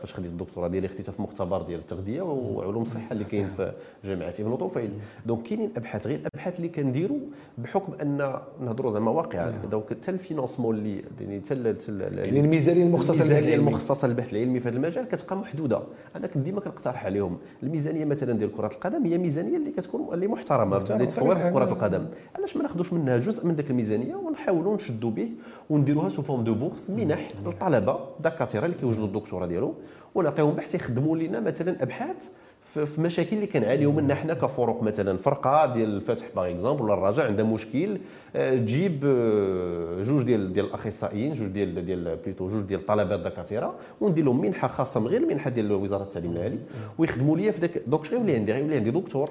فاش 0.00 0.14
خديت 0.14 0.30
الدكتوراه 0.30 0.68
ديالي 0.68 0.88
خديتها 0.88 1.12
في 1.12 1.22
مختبر 1.22 1.62
ديال 1.62 1.80
التغذية 1.80 2.22
وعلوم 2.22 2.82
الصحه 2.82 3.12
اللي 3.12 3.24
كاين 3.24 3.48
في 3.48 3.72
جامعة 4.04 4.34
ابن 4.38 4.56
طفيل. 4.56 4.90
donc 5.26 5.42
كاينين 5.42 5.70
أبحاث. 5.76 6.06
غير 6.06 6.18
الأبحاث 6.18 6.56
اللي 6.56 6.68
كنديروا 6.68 7.18
بحكم 7.58 7.92
أن 8.02 8.32
نهضروا 8.60 8.92
زعما 8.92 9.10
واقعا. 9.10 9.62
donc 9.70 9.84
حتى 9.90 10.10
ال 10.10 10.16
financement 10.16 10.76
اللي 10.76 11.02
يعني 11.20 11.40
حتى 11.40 11.54
يعني 11.98 12.40
الميزانية 12.40 12.84
المخصصه 12.84 13.24
للبحث 13.24 13.42
العلمي. 13.42 13.54
المخصصه 13.54 14.08
للبحث 14.08 14.32
العلمي 14.34 14.60
في 14.60 14.68
هذا 14.68 14.76
المجال 14.76 15.08
كتبقى 15.08 15.36
محدودة. 15.36 15.80
أنا 16.16 16.26
كنت 16.26 16.44
ديما 16.44 16.60
كنقترح 16.60 17.04
عليهم. 17.06 17.38
الميزانية 17.62 18.04
مثلا 18.04 18.32
ديال 18.32 18.56
كرة 18.56 18.66
القدم 18.74 19.04
هي 19.06 19.18
ميزانية 19.18 19.56
اللي 19.56 19.70
كتكون 19.70 20.14
اللي 20.14 20.26
محترمة 20.26 20.78
لتطوير 20.78 21.50
كرة 21.50 21.72
القدم. 21.72 22.06
علاش 22.36 22.56
ما 22.56 22.62
ناخذوش 22.62 22.92
منها 22.92 23.18
جزء 23.18 23.46
من 23.46 23.54
ذاك 23.54 23.70
الميزانية 23.70 24.14
ونحاولوا 24.16 24.76
نشدوا 24.76 25.10
به 25.10 25.30
ونديروها 25.70 26.08
sous 26.08 26.22
forme 26.22 26.44
de 26.44 26.54
bourses 26.54 26.90
منح 26.90 27.28
للطلبة 27.46 27.98
دكاتره 28.20 28.64
اللي 28.64 28.76
كيوجدوا 28.76 29.06
الدكتوراه 29.06 29.46
ديالهم 29.46 29.74
ونعطيهم 30.14 30.60
حتى 30.60 30.76
يخدموا 30.76 31.16
لنا 31.16 31.40
مثلا 31.40 31.82
أبحاث 31.82 32.30
في 32.70 33.00
مشاكل 33.00 33.36
اللي 33.36 33.46
كنعانيو 33.46 33.92
منها 33.92 34.14
حنا 34.14 34.34
كفرق 34.34 34.82
مثلا. 34.82 35.18
فرقة 35.18 35.74
ديال 35.74 35.96
الفتح 35.96 36.26
par 36.36 36.50
exemple 36.50 36.82
ولا 36.82 36.94
الرجاء 36.94 37.26
عندها 37.26 37.44
مشكل 37.44 37.98
آه، 38.36 38.54
تجيب 38.54 39.04
آه، 39.04 40.02
جوج 40.02 40.22
ديال 40.22 40.52
ديال 40.52 40.64
الأخصائيين 40.64 41.34
جوج 41.34 41.48
ديال 41.48 41.86
ديال 41.86 42.16
بليتو 42.24 42.46
جوج 42.48 42.62
ديال 42.62 42.80
الطلبه 42.80 43.14
الدكاتره 43.14 43.74
وندير 44.00 44.24
لهم 44.24 44.40
منحة 44.40 44.68
خاصة 44.68 45.00
من 45.00 45.06
غير 45.06 45.20
المنحه 45.20 45.50
ديال 45.50 45.72
وزارة 45.72 46.02
التعليم 46.02 46.32
العالي 46.32 46.58
ويخدموا 46.98 47.36
لي 47.36 47.52
في 47.52 47.60
ذاك 47.60 47.82
دوك 47.86 48.04
شنو 48.04 48.18
غيولي 48.18 48.36
عندي؟ 48.36 48.52
غيولي 48.52 48.76
عندي 48.76 48.90
دكتور. 48.90 49.30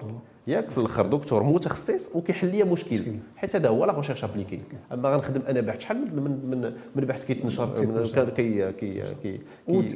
ياك 0.49 0.69
في 0.69 0.77
الأخر 0.77 1.05
دكتور 1.05 1.43
متخصص 1.43 2.09
وكيحل 2.15 2.47
لي 2.47 2.63
مشكل. 2.63 3.01
حيت 3.35 3.55
هذا 3.55 3.69
هو 3.69 3.85
la 3.85 3.97
recherche 3.97 4.23
appliquée. 4.23 4.59
أما 4.93 5.09
غنخدم 5.09 5.41
أنا 5.47 5.61
باحث 5.61 5.79
شحال 5.79 5.97
من 5.97 6.23
من 6.23 6.73
من 6.95 7.05
بحث 7.05 7.25
كيتنشر 7.25 8.29
كي 8.29 8.71
كي 8.71 9.03
كي 9.23 9.39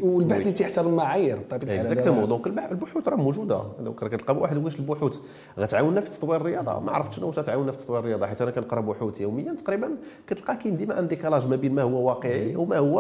والبحث 0.02 0.42
اللي 0.42 0.52
تيحترم 0.52 0.88
المعايير 0.88 1.38
بطبيعة 1.52 1.82
exactement. 1.82 2.28
donc 2.28 2.48
البحوث 2.48 3.08
راه 3.08 3.16
موجودة. 3.16 3.64
donc 3.80 3.96
كتلقى 3.96 4.36
واحد 4.36 4.58
واش 4.58 4.80
البحوث. 4.80 5.20
غتعاوننا 5.60 6.02
في 6.02 6.10
تطوير 6.10 6.42
الرياضة. 6.42 6.80
ما 6.80 6.92
عرفت 6.92 7.14
شنو 7.14 7.32
تعاوننا 7.32 7.72
في 7.72 7.78
تطوير 7.78 8.00
الرياضة. 8.00 8.28
حيت 8.28 8.42
أنا 8.42 8.52
كنقرأ 8.52 8.82
بحوث 8.82 9.22
يوميا 9.22 9.54
تقريبا 9.54 9.90
كتلقى 10.28 10.58
كاين 10.58 10.78
ديما 10.78 11.00
un 11.00 11.08
décalage 11.08 11.48
ما 11.48 11.56
بين 11.56 11.76
ما 11.76 11.82
هو 11.82 12.08
واقعي 12.08 12.56
وما 12.56 12.78
هو 12.78 12.96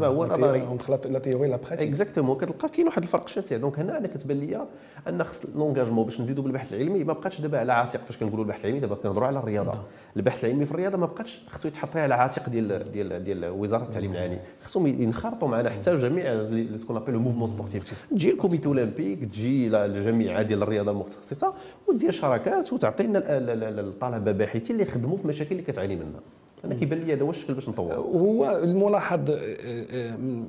ما 0.00 0.06
هو 0.06 0.26
نظري. 0.26 0.78
la 1.04 1.18
théorie 1.18 1.48
la 1.48 1.56
pratique 1.56 1.88
exactement. 1.88 2.36
كتلقى 2.36 2.68
كاين 2.68 2.86
واحد 2.86 3.02
الفرق 3.02 3.28
شاسع. 3.28 3.56
donc 3.56 3.78
هنا 3.78 3.98
أنا 3.98 4.08
كتبان 4.08 4.40
لي 4.40 4.66
أن 5.08 5.24
خص 5.24 5.46
l'engagement 5.54 6.04
باش 6.04 6.20
نزيدوا 6.20 6.44
بالبحث 6.44 6.74
العلمي 6.74 6.89
ما 6.90 7.12
بقاتش 7.12 7.40
دابا 7.40 7.58
على 7.58 7.72
عاتق 7.72 8.00
فاش 8.00 8.16
كنقولوا 8.16 8.44
البحث 8.44 8.60
العلمي 8.60 8.80
دابا 8.80 8.94
كنهضروا 8.94 9.26
على 9.26 9.38
الرياضة. 9.38 9.72
البحث 10.16 10.44
العلمي 10.44 10.66
في 10.66 10.72
الرياضة 10.72 10.98
ما 10.98 11.06
بقاتش 11.06 11.42
خصو 11.50 11.68
يتحط 11.68 11.96
على 11.96 12.14
عاتق 12.14 12.48
ديال 12.48 12.92
ديال 12.92 13.24
ديال 13.24 13.50
وزارة 13.50 13.82
التعليم 13.82 14.12
العالي. 14.12 14.38
خصهم 14.62 14.86
ينخرطوا 14.86 15.48
معنا 15.48 15.70
حتى 15.70 15.96
جميع 15.96 16.48
ce 16.76 16.82
qu'on 16.82 16.96
appelle 16.96 17.16
mouvement 17.16 17.48
sportif 17.48 18.06
تجي 18.10 18.30
ال 18.30 18.35
comité 18.35 18.68
olympique 18.68 19.20
تجي 19.24 19.66
الجميع 19.76 20.42
ديال 20.42 20.62
الرياضه 20.62 20.90
المتخصصه 20.90 21.54
ودير 21.88 22.10
شراكات 22.10 22.72
وتعطينا 22.72 23.22
الطلبة 23.28 24.32
باحثين 24.32 24.76
اللي 24.76 24.82
يخدموا 24.88 25.16
في 25.16 25.24
المشاكل 25.24 25.50
اللي 25.52 25.62
كتعاني 25.62 25.96
منها. 25.96 26.20
أنا 26.64 26.74
كيبان 26.74 26.98
لي 26.98 27.12
هذا 27.12 27.22
هو 27.22 27.30
الشكل 27.30 27.54
باش 27.54 27.68
نطور 27.68 27.94
هو 27.94 28.60
الملاحظ 28.62 29.30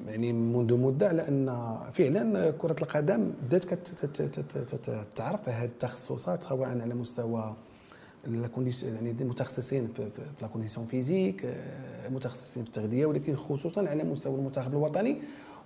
يعني 0.08 0.34
منذ 0.34 0.74
مدة 0.78 1.10
على 1.10 1.28
ان 1.28 1.78
فعلا 1.94 2.52
كرة 2.52 2.76
القدم 2.82 3.32
بدات 3.48 3.66
كتعرف 5.16 5.50
هذه 5.50 5.66
التخصصات 5.66 6.44
سواء 6.44 6.70
على 6.70 6.94
مستوى 6.94 7.54
يعني 8.84 9.14
متخصصين 9.24 9.88
في 9.88 10.10
la 10.42 10.48
condition 10.48 10.86
physique 10.86 11.46
متخصصين 12.10 12.64
في 12.64 12.70
التغذية 12.70 13.06
ولكن 13.06 13.36
خصوصا 13.36 13.90
على 13.90 14.04
مستوى 14.04 14.36
المنتخب 14.36 14.72
الوطني. 14.72 15.18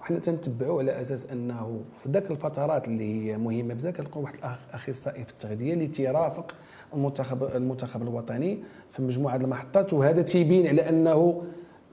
وحنا 0.01 0.19
تنتبعوا 0.19 0.79
على 0.79 1.01
أساس 1.01 1.25
أنه 1.25 1.81
في 1.93 2.09
ذاك 2.09 2.31
الفترات 2.31 2.87
اللي 2.87 3.31
هي 3.31 3.37
مهمة 3.37 3.73
بزاف 3.73 3.93
كتلقى 3.93 4.21
واحد 4.21 4.35
الاخصائي 4.69 5.23
في 5.23 5.31
التغذية 5.31 5.73
اللي 5.73 5.87
تيرافق 5.87 6.55
المنتخب 6.95 7.43
المنتخب 7.43 8.01
الوطني 8.01 8.59
في 8.91 9.01
مجموعة 9.01 9.35
المحطات 9.35 9.93
وهذا 9.93 10.21
تيبين 10.21 10.67
على 10.67 10.89
أنه 10.89 11.43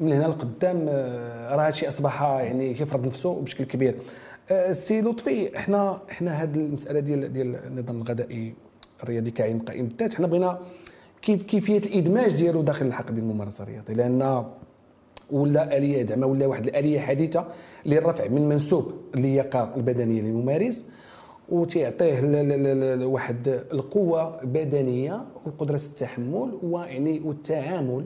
من 0.00 0.12
هنا 0.12 0.26
لقدام 0.26 0.86
آه، 0.88 1.56
راه 1.56 1.66
هادشي 1.66 1.88
أصبح 1.88 2.22
يعني 2.22 2.74
كيفرض 2.74 3.06
نفسه 3.06 3.40
بشكل 3.40 3.64
كبير. 3.64 3.94
السي 4.50 4.98
آه، 4.98 5.02
لطفي 5.02 5.56
إحنا 5.56 5.98
إحنا 6.10 6.42
هذه 6.42 6.54
المسألة 6.54 7.00
ديال 7.00 7.32
ديال 7.32 7.56
النظام 7.56 7.96
الغذائي 7.96 8.54
الرياضي 9.02 9.30
كعين 9.30 9.58
قائم 9.58 9.86
بالذات 9.86 10.14
حنا 10.14 10.26
بغينا 10.26 10.58
كيف 11.22 11.42
كيفية 11.42 11.78
الإدماج 11.78 12.34
ديالو 12.34 12.62
داخل 12.62 12.86
الحقل 12.86 13.10
ديال 13.10 13.24
الممارسة 13.24 13.64
الرياضية. 13.64 13.94
لأن 13.94 14.44
ولا 15.30 15.76
آلية 15.76 16.06
زعما 16.06 16.26
ولا 16.26 16.46
واحد 16.46 16.66
الآلية 16.66 17.00
حديثة 17.00 17.46
للرفع 17.86 18.28
من 18.28 18.48
منسوب 18.48 18.92
اللياقة 19.14 19.72
البدنية 19.76 20.22
للممارس 20.22 20.84
وتعطيه 21.48 22.20
واحد 23.06 23.48
القوة 23.72 24.42
البدنية 24.42 25.24
وقدره 25.46 25.76
التحمل 25.76 26.58
ويعني 26.62 27.20
والتعامل 27.20 28.04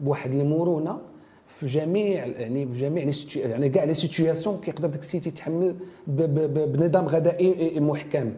بواحد 0.00 0.32
المرونة 0.32 0.98
في 1.46 1.66
جميع 1.66 2.26
يعني 2.26 2.66
في 2.66 2.80
جميع 2.80 3.12
يعني 3.36 3.68
كاع 3.68 3.84
les 3.84 3.94
situations 3.94 4.60
كيقدر 4.60 4.88
داك 4.88 5.00
l'athlète 5.00 5.26
يتحمل 5.26 5.76
بنظام 6.06 7.06
غذائي 7.06 7.80
محكم. 7.80 8.32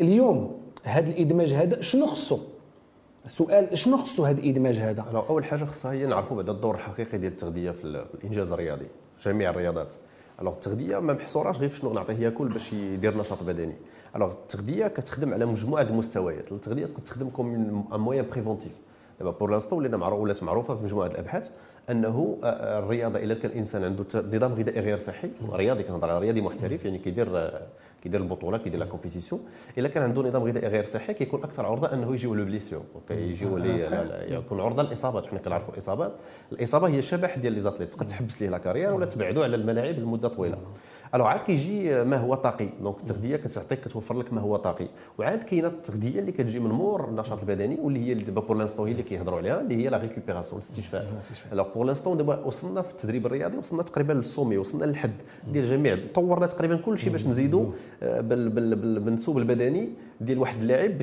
اليوم 0.00 0.60
هذا 0.82 1.10
الإدماج 1.10 1.52
هذا 1.52 1.80
شنو 1.80 2.06
خصو؟ 2.06 2.38
السؤال 3.24 3.78
شنو 3.78 3.96
خصو 3.96 4.24
هذا 4.24 4.40
الإدماج 4.40 4.76
هذا؟ 4.76 5.02
أول 5.02 5.44
حاجة 5.44 5.64
خصها 5.64 5.92
هي 5.92 6.06
نعرفوا 6.06 6.36
بعدا 6.36 6.52
الدور 6.52 6.74
الحقيقي 6.74 7.18
ديال 7.18 7.32
التغذية 7.32 7.70
في 7.70 7.84
الإنجاز 8.14 8.52
الرياضي 8.52 8.86
في 9.18 9.30
جميع 9.30 9.50
الرياضات. 9.50 9.92
alors 10.40 10.52
التغذيه 10.52 10.98
ما 10.98 11.12
محصوراش 11.12 11.58
غير 11.58 11.68
في 11.68 11.76
شنو 11.76 11.92
نعطيه 11.92 12.14
ياكل 12.14 12.48
باش 12.48 12.72
يدير 12.72 13.16
نشاط 13.16 13.42
بدني 13.42 13.74
alors 14.16 14.30
التغذيه 14.32 14.86
كتخدم 14.86 15.34
على 15.34 15.46
مجموعه 15.46 15.82
المستويات 15.82 16.52
التغذيه 16.52 16.86
تقدر 16.86 17.00
تخدم 17.00 17.30
comme 17.30 17.54
un 17.54 18.00
moyen 18.00 18.26
préventif 18.30 18.72
دابا 19.18 19.30
pour 19.30 19.50
l'instant 19.50 19.76
ولينا 19.76 19.96
معروف 19.96 20.20
ولات 20.20 20.42
معروفه 20.42 20.74
في 20.74 20.84
مجموعه 20.84 21.06
الابحاث 21.06 21.50
انه 21.90 22.38
الرياضه 22.44 23.18
الا 23.18 23.34
كان 23.34 23.50
الانسان 23.50 23.84
عنده 23.84 24.04
نظام 24.14 24.52
غذائي 24.52 24.80
غير 24.80 24.98
صحي 24.98 25.30
رياضي 25.52 25.82
كنهضر 25.82 26.10
على 26.10 26.18
رياضي 26.18 26.40
محترف 26.40 26.84
يعني 26.84 26.98
كيدير 26.98 27.50
كيدير 28.02 28.20
البطولة 28.20 28.58
كيدير 28.58 28.80
la 28.80 28.86
compétition 28.86 29.40
إلا 29.78 29.88
كان 29.88 30.02
عنده 30.02 30.22
نظام 30.22 30.42
غذائي 30.42 30.68
غير 30.68 30.84
صحي 30.86 31.14
كيكون 31.14 31.42
أكثر 31.42 31.66
عرضة 31.66 31.92
أنه 31.92 32.12
يجيو 32.14 32.34
les 32.34 32.44
blessures 32.44 32.84
يجيو 33.10 33.56
آه، 34.12 34.24
يكون 34.34 34.60
عرضة 34.60 34.82
للاصابات 34.82 35.26
حنا 35.26 35.38
كنعرفوا 35.38 35.72
الاصابات 35.72 36.12
الإصابة 36.52 36.88
هي 36.88 37.02
شبح 37.02 37.38
ديال 37.38 37.52
les 37.52 37.60
athlètes 37.60 37.94
تقد 37.94 38.08
تحبس 38.08 38.42
ليه 38.42 38.48
la 38.48 38.58
carrière 38.58 38.92
ولا 38.92 39.06
تبعدوا 39.06 39.44
على 39.44 39.56
الملاعب 39.56 39.98
لمدة 39.98 40.28
طويلة. 40.28 40.58
alors 41.14 41.24
عاد 41.24 41.40
كيجي 41.40 42.04
ما 42.04 42.16
هو 42.16 42.34
طاقي. 42.34 42.68
donc 42.82 42.96
التغذية 43.00 43.36
كتعطيك 43.36 43.80
كتوفر 43.80 44.18
لك 44.18 44.32
ما 44.32 44.40
هو 44.40 44.56
طاقي. 44.56 44.88
وعاد 45.18 45.42
كاينة 45.42 45.68
التغذية 45.68 46.20
اللي 46.20 46.32
كتجي 46.32 46.60
من 46.60 46.70
مور 46.70 47.08
النشاط 47.08 47.40
البدني 47.40 47.78
واللي 47.80 48.00
هي 48.00 48.14
دابا 48.14 48.40
pour 48.40 48.56
l'instant 48.56 48.86
هي 48.86 48.92
اللي 48.92 49.02
كيهضروا 49.02 49.38
عليها 49.38 49.60
اللي 49.60 49.76
هي 49.76 49.88
la 49.88 49.96
récupération 49.98 50.60
الاستشفاء. 50.60 51.06
alors 51.52 51.64
pour 51.74 51.84
l'instant 51.84 52.16
دابا 52.16 52.44
وصلنا 52.44 52.82
في 52.82 52.90
التدريب 52.92 53.26
الرياضي 53.26 53.56
وصلنا 53.56 53.82
تقريبا 53.82 54.12
ل 54.12 54.17
le 54.17 54.27
sommet 54.27 54.58
وصلنا 54.58 54.84
للحد 54.84 55.12
ديال 55.52 55.64
جميع. 55.64 55.98
طورنا 56.14 56.46
تقريبا 56.46 56.76
كل 56.76 56.98
شيء 56.98 57.12
باش 57.12 57.26
نزيدوا 57.26 57.66
آه، 58.02 58.20
بالمنسوب 58.20 59.38
البدني 59.38 59.88
ديال 60.20 60.38
واحد 60.38 60.60
اللاعب 60.60 61.02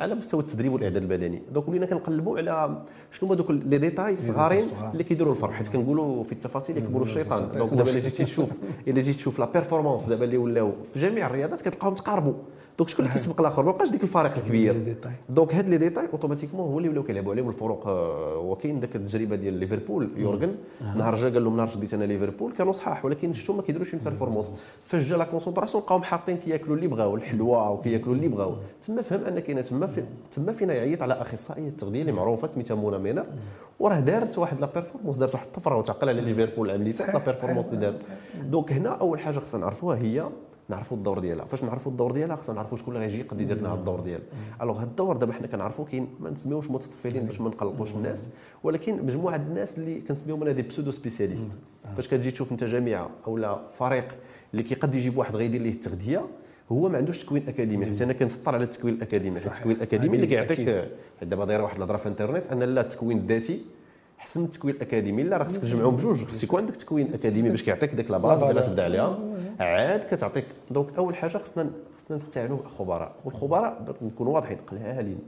على 0.00 0.14
مستوى 0.14 0.40
التدريب 0.40 0.72
والإعداد 0.72 1.02
البدني. 1.02 1.42
donc 1.52 1.68
ولينا 1.68 1.86
كنقلبوا 1.86 2.38
على 2.38 2.82
شنو 3.12 3.28
هما 3.28 3.36
دوك 3.36 3.50
les 3.50 3.78
détails 3.78 4.12
الصغارين 4.12 4.66
اللي 4.92 5.04
كيديروا 5.04 5.32
الفرق 5.32 5.50
حيت 5.50 5.68
كنقولوا 5.68 6.24
في 6.24 6.32
التفاصيل 6.32 6.78
يكبروا 6.78 7.06
الشيطان. 7.06 7.52
donc 7.52 7.70
دابا 7.74 7.90
إلا 7.90 8.00
جيتي 8.00 8.24
تشوف 8.24 8.50
إلا 8.88 9.00
جيت 9.00 9.16
تشوف 9.16 9.38
la 9.38 9.46
performance 9.52 10.04
دابا 10.08 10.24
اللي 10.24 10.36
ولاو 10.36 10.72
في 10.92 10.98
جميع 11.00 11.26
الرياضات 11.26 11.62
كتلقاهم 11.62 11.94
تقاربوا. 11.94 12.34
donc 12.78 12.88
شكون 12.88 13.04
اللي 13.04 13.12
كيسبق 13.16 13.40
الآخر؟ 13.40 13.62
ما 13.62 13.72
بقاش 13.72 13.88
ديك 13.90 14.02
الفارق 14.02 14.36
الكبير. 14.36 14.96
donc 15.28 15.54
هاد 15.54 15.68
les 15.68 15.78
détails 15.78 16.06
automatiquement 16.12 16.68
هو 16.72 16.78
اللي 16.78 16.88
ولاو 16.88 17.02
كيلعبوا 17.02 17.32
عليهم 17.32 17.48
الفروق 17.48 17.86
آه، 17.86 18.38
وكاين 18.38 18.80
داك 18.80 18.96
التجربة 18.96 19.36
ديال 19.36 19.54
ليفربول 19.54 20.08
يورغن. 20.16 20.54
نهار 20.96 21.14
جا 21.14 21.28
قال 21.28 21.44
لهم 21.44 21.56
نهار 21.56 21.68
شديت 21.68 21.94
أنا 21.94 22.04
ليفربول. 22.04 22.52
كانوا 22.52 22.72
صحاح 22.72 23.04
ولكن 23.04 23.34
شفتوا 23.34 23.54
ما 23.54 23.62
كيديروش 23.62 23.94
une 23.94 24.02
performance 24.04 24.46
فاش 24.84 25.02
جا 25.02 25.16
la 25.16 25.24
concentration 25.24 25.82
لقاهم 25.82 26.02
حاطين 26.02 26.36
كياكلوا 26.36 26.76
اللي 26.76 26.86
بغاو 26.86 27.14
الحلوى 27.14 27.68
وكياكلوا 27.68 28.14
اللي 28.14 28.28
بغاو. 28.28 28.54
تما 28.86 29.02
فهم 29.02 29.24
أن 29.24 29.38
كاينة 29.38 29.60
تما 29.60 29.86
في 29.86 30.04
تما 30.32 30.52
فينا 30.52 30.74
يعيط 30.74 31.02
على 31.02 31.14
أخصائية 31.14 31.68
التغذية 31.68 32.00
اللي 32.00 32.12
معروفة 32.12 32.48
سميتها 32.48 32.74
مونا 32.74 32.98
مينر 32.98 33.26
وراه 33.80 34.00
دارت 34.00 34.38
واحد 34.38 34.60
la 34.60 34.66
performance 34.74 35.16
دارت 35.16 35.34
واحد 35.34 35.46
الطفرة 35.46 35.76
وتعقل 35.76 36.08
على 36.08 36.20
ليفربول 36.20 36.66
العام 36.66 36.80
اللي 36.80 36.90
فات 36.92 37.14
la 37.14 37.18
performance 37.18 37.66
اللي 37.68 37.80
دارت. 37.80 38.06
donc 38.50 38.72
هنا 38.72 38.88
أول 38.88 39.20
حاجة 39.20 39.38
خصنا 39.38 39.60
نعرفوها 39.60 39.96
هي 39.98 40.28
نعرفوا 40.68 40.96
الدور 40.96 41.18
ديالها. 41.18 41.44
فاش 41.44 41.64
نعرفوا 41.64 41.92
الدور 41.92 42.12
ديالها 42.12 42.36
خصنا 42.36 42.54
نعرفوا 42.54 42.78
شكون 42.78 42.96
اللي 42.96 43.06
غيجي 43.06 43.20
يقدر 43.20 43.40
يدير 43.40 43.58
لنا 43.58 43.74
الدور 43.74 44.00
ديالها. 44.00 44.26
alors 44.62 44.78
هذا 44.78 44.84
الدور 44.84 45.16
دابا 45.16 45.32
حنا 45.32 45.46
كنعرفوا 45.46 45.84
كاين 45.84 46.08
ما 46.20 46.30
نسميوش 46.30 46.70
متطفلين 46.70 47.26
باش 47.26 47.40
ما 47.40 47.48
نقلقوش 47.48 47.94
الناس 47.94 48.26
ولكن 48.62 49.06
مجموعة 49.06 49.36
الناس 49.36 49.78
اللي 49.78 50.00
كنسميهم 50.00 50.42
أنا 50.42 50.52
des 50.52 50.62
pseudo 50.62 50.90
spécialistes 50.90 51.48
فاش 51.96 52.08
كتجي 52.08 52.30
تشوف 52.30 52.52
انت 52.52 52.64
جامعه 52.64 53.10
أولا 53.26 53.60
فريق 53.78 54.14
اللي 54.52 54.62
كيقد 54.62 54.94
يجيب 54.94 55.18
واحد 55.18 55.36
غيدير 55.36 55.60
ليه 55.62 55.72
التغذية 55.72 56.24
هو 56.72 56.88
ما 56.88 56.98
عندوش 56.98 57.24
تكوين 57.24 57.48
أكاديمي 57.48 57.86
حيت 57.86 58.02
أنا 58.02 58.12
كنسطر 58.12 58.54
على 58.54 58.64
التكوين 58.64 58.94
الأكاديمي. 58.94 59.36
التكوين 59.36 59.76
الأكاديمي 59.76 60.16
اللي 60.16 60.26
كيعطيك 60.26 60.88
دابا 61.22 61.44
دايرة 61.44 61.62
واحد 61.62 61.76
الهضرة 61.76 61.96
في 61.96 62.06
الإنترنت 62.06 62.52
أن 62.52 62.62
لا 62.62 62.80
التكوين 62.80 63.18
الذاتي 63.18 63.60
أحسن 64.24 64.40
من 64.40 64.46
التكوين 64.46 64.74
الأكاديمي. 64.74 65.22
لا 65.22 65.36
راه 65.36 65.44
خصك 65.44 65.62
تجمعهم 65.62 65.96
بجوج. 65.96 66.24
خص 66.24 66.44
يكون 66.44 66.60
عندك 66.60 66.76
تكوين 66.76 67.14
أكاديمي 67.14 67.50
باش 67.50 67.62
كيعطيك 67.62 67.94
ديك 67.94 68.10
la 68.10 68.18
base 68.18 68.42
اللي 68.42 68.60
غتبدأ 68.60 68.84
عليها. 68.84 69.18
عاد 69.60 70.04
كتعطيك. 70.10 70.44
donc 70.70 70.88
أول 70.98 71.16
حاجة 71.16 71.38
خصنا 71.38 71.70
خصنا 71.98 72.16
نستعينوا 72.16 72.58
خبراء 72.78 73.12
والخبراء 73.24 73.94
نكونوا 74.02 74.34
واضحين 74.34 74.58
قلالين 74.70 75.18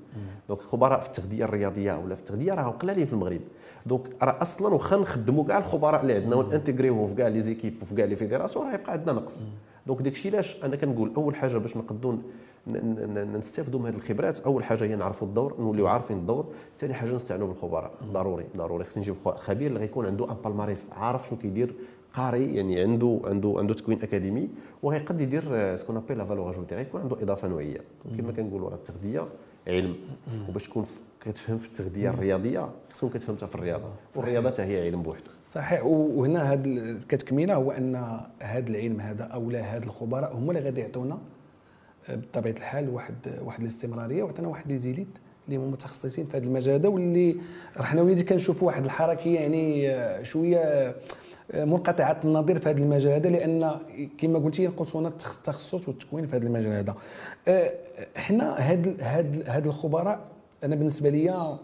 donc 0.49 0.61
الخبراء 0.61 1.01
في 1.01 1.07
التغذية 1.07 1.45
الرياضية 1.45 1.93
ولا 2.05 2.15
في 2.15 2.21
التغذية 2.21 2.53
راهم 2.53 2.71
قلالين 2.73 3.07
في 3.07 3.13
المغرب. 3.13 3.41
donc 3.87 4.03
راه 4.23 4.43
أصلا 4.43 4.75
واخا 4.75 4.97
نخدموا 4.97 5.45
كاع 5.45 5.59
الخبراء 5.59 6.03
اللي 6.03 6.15
عندنا 6.15 6.37
ون 6.37 6.49
intégr 6.49 6.85
يوهم 6.85 7.09
في 7.09 7.15
كاع 7.15 7.29
les 7.29 7.41
équipes 7.41 7.75
وفي 7.83 7.95
كاع 7.95 8.05
les 8.05 8.17
fédérations 8.17 8.67
راه 8.67 8.75
يبقى 8.75 8.93
عندنا 8.93 9.13
نقص 9.13 9.41
donc 9.87 10.03
داكشي 10.03 10.29
علاش 10.29 10.65
أنا 10.65 10.77
كنقول 10.77 11.13
أول 11.17 11.35
حاجة 11.35 11.59
باش 11.59 11.77
نقدروا 11.77 12.17
نستافدوا 12.67 13.81
من 13.81 13.87
هذه 13.87 13.97
الخبرات. 13.97 14.41
أول 14.41 14.65
حاجة 14.65 14.85
هي 14.85 14.97
نعرفوا 14.97 15.29
الدور 15.29 15.61
نوليو 15.61 15.87
عارفين 15.87 16.19
الدور. 16.19 16.47
ثاني 16.79 16.95
حاجة 16.95 17.11
نستعينوا 17.15 17.49
بالخبراء. 17.49 17.91
ضروري 18.13 18.45
ضروري. 18.57 18.85
خصني 18.85 19.03
نجيب 19.03 19.17
خبير 19.17 19.69
اللي 19.69 19.81
غيكون 19.81 20.07
عنده 20.07 20.31
un 20.31 20.37
palmarès 20.45 20.91
عارف 20.93 21.29
شنو 21.29 21.39
كيدير 21.39 21.75
قاري 22.15 22.55
يعني 22.55 22.81
عنده 22.81 23.21
عنده 23.25 23.55
عنده 23.57 23.75
تكوين 23.75 24.03
أكاديمي 24.03 24.49
وغيقد 24.83 25.21
يدير 25.21 25.77
ce 25.77 25.82
qu'on 25.82 25.97
appelle 25.97 26.19
la 26.19 26.25
valeur 26.25 26.51
ajoutée 26.51 26.75
غيكون 26.75 27.01
عنده 27.01 27.23
إضافة 27.23 27.49
نوعية. 27.49 27.81
كما 28.19 28.33
كنقولوا 28.33 28.71
راه 28.71 28.75
التغذية 28.75 29.27
علم. 29.69 29.97
وباش 30.49 30.69
تكون 30.69 30.87
كتفهم 31.21 31.59
في 31.59 31.69
التغذية 31.69 32.11
الرياضية 32.11 32.69
خصك 32.93 33.11
كتفهم 33.11 33.37
في 33.37 33.55
الرياضة. 33.55 33.89
والرياضة 34.17 34.51
حتى 34.51 34.63
هي 34.63 34.87
علم 34.87 35.03
بوحده 35.03 35.31
صحيح. 35.47 35.85
وهنا 35.85 36.53
هذا 36.53 36.99
كتكمينه 37.09 37.55
هو 37.55 37.71
أن 37.71 38.21
هذا 38.41 38.69
العلم 38.69 39.01
هذا 39.01 39.25
أو 39.25 39.51
لا 39.51 39.77
هاد 39.77 39.83
الخبراء 39.83 40.37
هما 40.37 40.53
اللي 40.53 40.63
غادي 40.63 40.81
يعطونا 40.81 41.19
بطبيعة 42.11 42.55
الحال 42.55 42.89
واحد 42.89 43.15
واحد 43.45 43.61
الاستمرارية 43.61 44.23
وعطينا 44.23 44.49
واحد 44.49 44.69
لي 44.69 44.79
زيليت 44.79 45.09
اللي 45.47 45.57
هما 45.57 45.71
متخصصين 45.71 46.27
في 46.27 46.37
هذا 46.37 46.45
المجال 46.45 46.75
هذا 46.75 46.89
واللي 46.89 47.37
حنا 47.77 48.03
وليدي 48.03 48.23
كنشوفوا 48.23 48.67
واحد 48.67 48.85
الحركة 48.85 49.29
يعني 49.29 49.91
آه، 49.91 50.23
شوية 50.23 50.59
آه، 50.59 51.65
منقطعة 51.65 52.21
النظير 52.25 52.59
في 52.59 52.69
هذا 52.69 52.79
المجال 52.79 53.13
هذا 53.13 53.29
لأن 53.29 53.79
كما 54.19 54.39
قلتي 54.39 54.65
ينقصنا 54.65 55.09
التخصص 55.09 55.89
والتكوين 55.89 56.27
في 56.27 56.37
هذا 56.37 56.47
المجال 56.47 56.73
هذا 56.73 56.95
آه، 57.49 57.73
حنا 58.17 58.71
هاد 58.71 59.01
هاد 59.01 59.43
هاد 59.47 59.67
الخبراء 59.67 60.21
أنا 60.65 60.75
بالنسبة 60.75 61.11
لي 61.11 61.59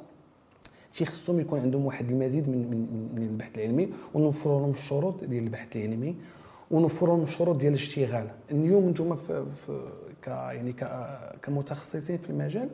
تيخصهم 0.95 1.41
يكون 1.41 1.61
عندهم 1.61 1.87
واحد 1.87 2.11
المزيد 2.11 2.49
من 2.49 2.71
من, 2.71 3.09
من 3.15 3.23
البحث 3.23 3.55
العلمي 3.55 3.89
ونوفروا 4.15 4.61
لهم 4.61 4.71
الشروط 4.71 5.25
ديال 5.25 5.45
البحث 5.45 5.77
العلمي 5.77 6.17
ونوفروا 6.71 7.17
لهم 7.17 7.23
الشروط 7.23 7.57
ديال 7.57 7.73
الاشتغال. 7.73 8.29
اليوم 8.51 8.89
أنتم 8.89 9.15
في 9.17 9.81
ك 10.23 10.27
يعني 10.27 10.75
كمتخصصين 11.43 12.19
في 12.19 12.31
المجال 12.31 12.69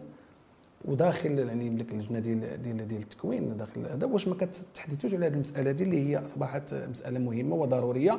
وداخل 0.84 1.38
يعني 1.38 1.68
ديك 1.68 1.92
اللجنه 1.92 2.18
ديال 2.18 2.62
ديال 2.62 2.88
ديال 2.88 3.02
التكوين 3.02 3.56
داخل. 3.56 3.86
هذا 3.86 4.06
واش 4.06 4.28
ما 4.28 4.34
كتحدثوش 4.34 5.14
على 5.14 5.26
هذه 5.26 5.34
المسألة 5.34 5.72
دي 5.72 5.84
اللي 5.84 6.08
هي 6.08 6.24
أصبحت 6.24 6.74
مسألة 6.74 7.18
مهمة 7.18 7.56
وضرورية. 7.56 8.18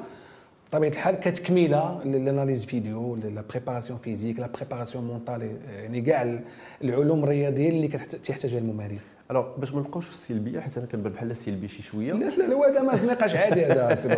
بطبيعه 0.70 0.90
الحال 0.90 1.16
كتكميله 1.16 2.04
لل 2.06 2.19
analyse 2.19 2.66
vidéo 2.66 3.16
la 3.16 3.44
préparation 3.50 4.00
physique 4.00 4.40
la 4.40 4.48
préparation 4.48 5.04
mentale 5.04 5.58
يعني 5.70 6.02
كاع 6.02 6.40
العلوم 6.84 7.24
الرياضية 7.24 7.70
اللي 7.70 7.88
كتحتاجها 7.88 8.60
الممارس؟ 8.60 9.12
alors 9.32 9.58
باش 9.58 9.74
ما 9.74 9.80
نبقاوش 9.80 10.06
في 10.06 10.12
السلبيه 10.12 10.60
حيت 10.60 10.78
أنا 10.78 10.86
كنبان 10.86 11.14
بحال 11.14 11.32
السلبي 11.32 11.68
شي 11.68 11.84
شوية. 11.84 12.14
لا 12.14 12.26
لا 12.26 12.44
لا 12.48 12.70
هذا 12.70 12.82
ما 12.82 13.14
نقاش 13.14 13.36
عادي 13.36 13.66
هذا 13.66 14.18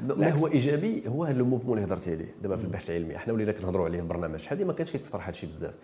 ما 0.00 0.30
هو 0.40 0.46
إيجابي 0.46 1.02
هو 1.08 1.24
هذا 1.24 1.40
ال 1.40 1.44
mouvement 1.44 1.78
اللي 1.78 1.88
هضرتي 1.88 2.10
عليه 2.10 2.34
دابا 2.42 2.56
في 2.56 2.64
البحث 2.64 2.90
العلمي. 2.90 3.18
حنا 3.18 3.32
ولينا 3.32 3.52
كنهضروا 3.52 3.84
عليه 3.84 3.98
في 3.98 4.02
البرنامج. 4.04 4.38
شحال 4.38 4.66
ما 4.66 4.72
كانش 4.72 4.96
هذا 4.96 5.28
الشيء 5.28 5.50
بزاف. 5.56 5.74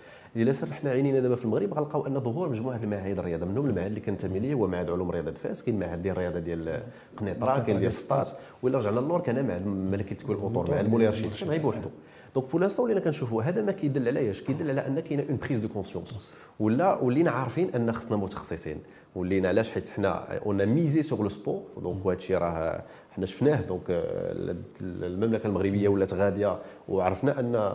الا 0.42 0.52
سر 0.52 0.72
حنا 0.72 0.90
عينينا 0.90 1.20
دابا 1.20 1.36
في 1.36 1.44
المغرب. 1.44 1.74
غنلقاو 1.74 2.06
أن 2.06 2.20
ظهور 2.20 2.48
مجموعة 2.48 2.76
المعاهد 2.76 3.18
الرياضة. 3.18 3.46
منهم 3.46 3.66
المعهد 3.66 3.86
اللي 3.86 4.00
كنتمي 4.00 4.38
ليه 4.38 4.54
هو 4.54 4.66
معهد 4.66 4.90
علوم 4.90 5.10
رياضة 5.10 5.32
فاس 5.32 5.62
كاين 5.62 5.78
معهد 5.78 6.02
ديال 6.02 6.14
الرياضة 6.14 6.38
ديال 6.38 6.82
قنيطرة 7.16 7.62
كاين 7.62 7.80
ديال 7.80 7.92
سطات 7.92 8.28
ولا 8.62 8.78
رجعنا 8.78 9.00
للور 9.00 9.20
كان 9.20 9.46
معهد 9.46 9.66
ملكي 9.66 10.14
تكوين 10.14 10.38
الأطر 10.38 10.70
معهد 10.70 10.88
مولي 10.88 11.08
رشيد 11.08 11.32
غير 11.44 11.62
بوحدو. 11.62 11.88
donc 12.36 12.50
pour 12.50 12.60
l'instant 12.60 12.84
ولينا 12.84 13.00
كنشوفوا 13.00 13.42
هذا 13.42 13.62
ما 13.62 13.72
كيدل 13.72 14.08
على 14.08 14.20
إيش؟ 14.20 14.42
كيدل 14.42 14.70
على 14.70 14.86
ان 14.86 15.00
كاينة 15.00 15.24
une 15.28 15.36
prise 15.36 15.58
de 15.58 15.68
conscience 15.68 16.36
ولا 16.60 16.94
ولينا 17.02 17.30
عارفين 17.30 17.70
أن 17.74 17.92
خصنا 17.92 18.16
متخصصين 18.16 18.78
ولينا 19.14 19.48
علاش؟ 19.48 19.70
حيت 19.70 19.88
حنا 19.88 20.38
on 20.38 20.66
misait 20.66 21.02
sur 21.02 21.22
le 21.22 21.28
sport 21.28 21.62
donc 21.82 22.06
هذا 22.06 22.14
الشيء 22.14 22.36
راه 22.36 22.82
حنا 23.10 23.26
شفناه. 23.26 23.60
donc 23.60 23.84
المملكة 24.80 25.46
المغربية 25.46 25.88
ولات 25.88 26.14
غادية. 26.14 26.58
وعرفنا 26.88 27.40
أن 27.40 27.72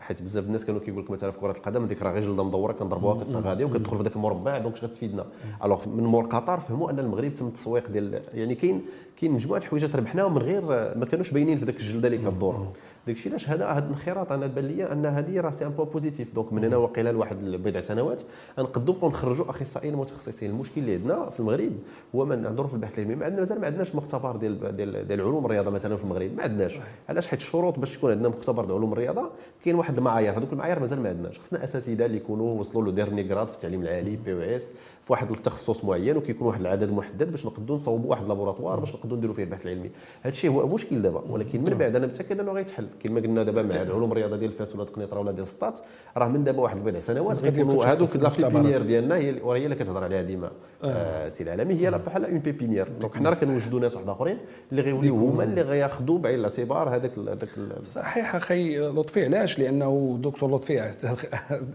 حيت 0.00 0.22
بزاف 0.22 0.44
الناس 0.44 0.64
كانوا 0.64 0.80
كيقول 0.80 1.02
لك 1.02 1.10
مثلا 1.10 1.30
في 1.30 1.40
كرة 1.40 1.50
القدم 1.50 1.86
ديك 1.86 2.02
راه 2.02 2.12
غير 2.12 2.22
جلدة 2.22 2.44
مدورة 2.44 2.72
كنضربوها 2.72 3.24
كتبقى 3.24 3.42
غادية 3.42 3.64
وكتدخل 3.64 3.96
في 3.96 4.02
ذاك 4.02 4.16
المربع 4.16 4.58
donc 4.58 4.74
اش 4.74 4.84
غتفيدنا. 4.84 5.26
alors 5.64 5.88
من 5.88 6.04
مور 6.04 6.24
قطر 6.26 6.60
فهموا 6.60 6.90
أن 6.90 6.98
المغرب 6.98 7.34
تم 7.34 7.46
التسويق 7.46 7.90
ديال 7.90 8.22
يعني 8.34 8.54
كاين 8.54 8.82
كاين 9.16 9.32
مجموعة 9.32 9.58
الحوايج 9.58 9.96
ربحناهم 9.96 10.34
من 10.34 10.42
غير 10.42 10.62
ما 10.96 11.06
كانوش 11.10 11.30
باينين 11.30 11.58
في 11.58 11.64
ذاك 11.64 11.76
الجلدة 11.76 12.08
اللي 12.08 12.18
كدور 12.18 12.66
داك 13.10 13.16
الشيء 13.18 13.32
علاش 13.32 13.48
هذا 13.48 13.66
هذا 13.66 13.84
الانخراط 13.84 14.32
أنا 14.32 14.46
بان 14.46 14.64
لي 14.64 14.92
أن 14.92 15.06
هذه 15.06 15.40
راه 15.40 15.50
c'est 15.50 15.66
un 15.66 15.70
point 15.70 15.84
positif. 15.84 16.34
donc 16.34 16.52
من 16.52 16.64
هنا 16.64 16.76
وقيله 16.76 17.10
لواحد 17.10 17.36
بضع 17.36 17.80
سنوات 17.80 18.22
غنقدوا 18.58 18.94
نبقاو 18.94 19.10
نخرجوا 19.10 19.50
أخصائيين 19.50 19.96
متخصصين. 19.96 20.50
المشكل 20.50 20.80
اللي 20.80 20.94
عندنا 20.94 21.30
في 21.30 21.40
المغرب 21.40 21.72
هو 22.14 22.24
ما 22.24 22.36
نهضروا 22.36 22.68
في 22.68 22.74
البحث 22.74 22.98
العلمي 22.98 23.14
ما 23.14 23.24
عندنا 23.24 23.40
مازال 23.40 23.60
ما 23.60 23.66
عندناش 23.66 23.94
مختبر 23.94 24.36
ديال 24.36 24.76
ديال, 24.76 25.08
ديال 25.08 25.20
علوم 25.20 25.44
الرياضة 25.44 25.70
مثلا 25.70 25.96
في 25.96 26.04
المغرب. 26.04 26.36
ما 26.36 26.42
عندناش. 26.42 26.78
علاش؟ 27.08 27.26
حيت 27.28 27.40
الشروط 27.40 27.78
باش 27.78 27.96
تكون 27.96 28.10
عندنا 28.10 28.28
مختبر 28.28 28.64
ديال 28.64 28.76
علوم 28.76 28.92
الرياضة 28.92 29.30
كاين 29.64 29.74
واحد 29.74 29.98
المعايير. 29.98 30.38
هذوك 30.38 30.52
المعايير 30.52 30.80
مازال 30.80 31.02
ما 31.02 31.08
عندناش. 31.08 31.38
خصنا 31.38 31.64
اساتذه 31.64 32.06
اللي 32.06 32.16
يكونوا 32.16 32.60
وصلوا 32.60 32.84
له 32.84 32.92
dernier 32.92 33.24
grade 33.24 33.46
في 33.46 33.54
التعليم 33.54 33.82
العالي 33.82 34.16
PES 34.16 34.62
في 35.10 35.14
واحد 35.14 35.30
التخصص 35.30 35.84
معين 35.84 36.16
وكيكون 36.16 36.48
واحد 36.48 36.60
العدد 36.60 36.92
محدد 36.92 37.30
باش 37.30 37.46
نقدروا 37.46 37.76
نصوبوا 37.76 38.10
واحد 38.10 38.28
laboratoire 38.28 38.80
باش 38.80 38.94
نقدروا 38.94 39.16
نديروا 39.18 39.34
فيه 39.34 39.44
البحث 39.44 39.66
العلمي. 39.66 39.90
هذا 40.22 40.32
الشيء 40.32 40.50
هو 40.50 40.66
مشكل 40.66 41.02
دابا 41.02 41.22
ولكن 41.30 41.60
من 41.60 41.74
بعد 41.74 41.96
أنا 41.96 42.06
متأكد 42.06 42.40
أنه 42.40 42.52
غيتحل. 42.52 42.86
كما 43.02 43.20
قلنا 43.20 43.42
دابا 43.42 43.62
مع 43.62 43.74
علوم 43.74 44.12
الرياضه 44.12 44.36
ديال 44.36 44.52
فاس 44.52 44.76
ولا 44.76 44.84
قنيطره 44.84 45.20
ولا 45.20 45.32
ديال 45.32 45.46
سطات 45.46 45.78
راه 46.16 46.28
من 46.28 46.44
دابا 46.44 46.60
واحد 46.60 46.84
بضع 46.84 46.98
سنوات 46.98 47.42
غيكونوا 47.42 47.84
هذوك 47.84 48.16
la 48.16 48.28
pépinière 48.28 48.82
ديالنا 48.82 49.16
هي 49.16 49.40
وهي 49.42 49.64
اللي 49.64 49.76
كتهضر 49.76 50.04
عليها 50.04 50.22
ديما 50.22 50.50
آه. 50.84 51.28
سي 51.28 51.44
العالمي. 51.44 51.74
هي 51.74 51.90
بحال 51.90 52.24
une 52.24 52.38
pépinière 52.38 52.88
donc 53.00 53.14
حنا 53.14 53.30
راه 53.30 53.34
كنوجدوا 53.34 53.80
ناس 53.80 53.94
واحد 53.94 54.08
اخرين 54.08 54.38
اللي 54.70 54.82
غيوليو 54.82 55.16
هما 55.16 55.44
اللي 55.44 55.62
غياخذوا 55.62 56.18
بعين 56.18 56.38
الاعتبار 56.38 56.96
هذاك 56.96 57.18
هذاك 57.18 57.48
صحيح 57.84 58.34
أخي 58.34 58.78
لطفي 58.78 59.24
علاش؟ 59.24 59.58
لأنه 59.58 60.18
دكتور 60.22 60.54
لطفي 60.54 60.90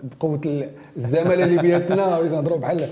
بقوة 0.04 0.68
الزملاء 0.98 1.44
اللي 1.44 1.62
بيناتنا 1.62 2.18
ويهضروا 2.18 2.58
بحال 2.58 2.90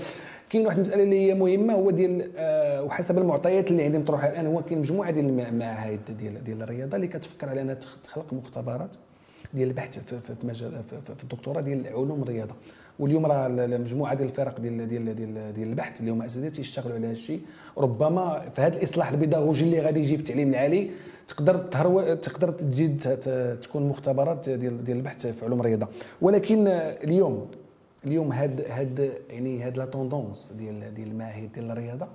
كاين 0.54 0.66
واحد 0.66 0.76
المسألة 0.76 1.02
اللي 1.02 1.20
هي 1.20 1.34
مهمة 1.34 1.74
هو 1.74 1.90
ديال 1.90 2.30
آه 2.36 2.82
وحسب 2.82 3.18
المعطيات 3.18 3.70
اللي 3.70 3.84
عندي 3.84 3.98
مطروحة 3.98 4.28
الآن 4.28 4.46
هو 4.46 4.62
كاين 4.62 4.78
مجموعة 4.78 5.10
ديال 5.10 5.40
المعاهد 5.40 6.00
ديال 6.18 6.44
ديال 6.44 6.62
الرياضة 6.62 6.96
اللي 6.96 7.06
كتفكر 7.08 7.48
على 7.48 7.60
أنها 7.60 7.74
تخلق 7.74 8.32
مختبرات 8.32 8.90
ديال 9.54 9.68
البحث 9.68 9.98
في, 9.98 10.34
مجال 10.44 10.82
في, 11.16 11.22
الدكتوراه 11.22 11.60
ديال 11.60 11.86
علوم 11.86 12.22
الرياضة. 12.22 12.54
واليوم 12.98 13.26
راه 13.26 13.46
المجموعه 13.46 14.14
ديال 14.14 14.28
الفرق 14.28 14.60
ديال 14.60 14.88
ديال 14.88 15.16
ديال, 15.16 15.52
ديال 15.52 15.68
البحث 15.68 16.00
اللي 16.00 16.10
هما 16.10 16.26
أساتذة 16.26 16.48
تيشتغلوا 16.48 16.96
على 16.96 17.06
هذا 17.06 17.12
الشيء. 17.12 17.40
ربما 17.78 18.50
في 18.54 18.60
هذا 18.60 18.76
الإصلاح 18.76 19.10
البيداغوجي 19.10 19.64
اللي 19.64 19.80
غادي 19.80 20.00
يجي 20.00 20.16
في 20.16 20.22
التعليم 20.22 20.48
العالي 20.48 20.90
تقدر 21.28 21.56
تهرو 21.56 22.14
تقدر 22.14 22.50
تزيد 22.50 23.00
تكون 23.62 23.88
مختبرات 23.88 24.48
ديال 24.48 24.84
ديال 24.84 24.96
البحث 24.96 25.26
في 25.26 25.44
علوم 25.44 25.60
الرياضة. 25.60 25.88
ولكن 26.20 26.68
اليوم 27.04 27.50
اليوم 28.06 28.32
هاد 28.32 28.60
هاد 28.70 29.12
يعني 29.30 29.62
هاد 29.62 29.76
la 29.76 29.84
tendance 29.84 30.52
ديال 30.58 30.94
ديال 30.94 31.08
المعاهد 31.08 31.52
ديال 31.52 31.70
الرياضة. 31.70 32.08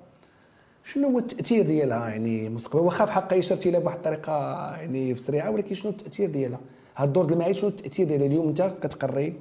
شنو 0.85 1.07
هو 1.09 1.19
التأثير 1.19 1.65
ديالها؟ 1.65 2.09
يعني 2.09 2.49
مستقبل 2.49 2.81
واخا 2.81 3.05
في 3.05 3.11
حقها 3.11 3.39
اشرتي 3.39 3.71
لها 3.71 3.79
بواحد 3.79 3.97
الطريقة 3.97 4.31
يعني 4.75 5.13
بسريعة 5.13 5.49
ولكن 5.51 5.75
شنو 5.75 5.91
التأثير 5.91 6.29
ديالها؟ 6.29 6.59
هاد 6.95 7.07
الدور 7.07 7.25
ديال 7.25 7.33
المعاهد 7.33 7.55
شنو 7.55 7.69
التأثير 7.69 8.07
ديالها؟ 8.07 8.27
اليوم 8.27 8.47
أنت 8.47 8.73
كتقري 8.83 9.33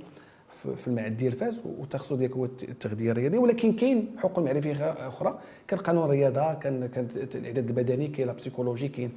في 0.76 0.88
المعهد 0.88 1.16
ديال 1.16 1.32
فاس 1.32 1.60
والتخصص 1.78 2.12
ديالك 2.12 2.36
هو 2.36 2.44
التغذية 2.44 3.10
الرياضية 3.10 3.38
ولكن 3.38 3.72
كاين 3.72 4.16
حقوق 4.18 4.38
معرفية 4.38 4.90
أخرى. 4.90 5.38
كان 5.68 5.78
قانون 5.78 6.04
الرياضة 6.04 6.54
كان 6.54 6.86
كان 6.86 7.08
الإعداد 7.34 7.68
البدني 7.68 8.08
كاين 8.08 8.26
la 8.26 8.32
psychologie 8.32 8.88
كاين. 8.88 9.10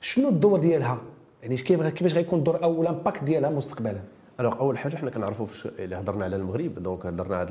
شنو 0.00 0.28
الدور 0.28 0.58
ديالها؟ 0.58 0.98
يعني 1.42 1.56
كيف 1.56 1.82
كيفاش 1.86 2.14
غيكون 2.14 2.38
الدور 2.38 2.62
أو 2.62 2.82
ال 2.82 2.88
impact 2.88 3.24
ديالها 3.24 3.50
مستقبلا؟ 3.50 4.00
alors 4.40 4.58
أول 4.60 4.78
حاجة 4.78 4.96
حنا 4.96 5.10
كنعرفوا 5.10 5.46
الا 5.78 6.00
هضرنا 6.00 6.24
على 6.24 6.36
المغرب 6.36 6.74
donc 6.82 7.06
هضرنا 7.06 7.36
على 7.36 7.50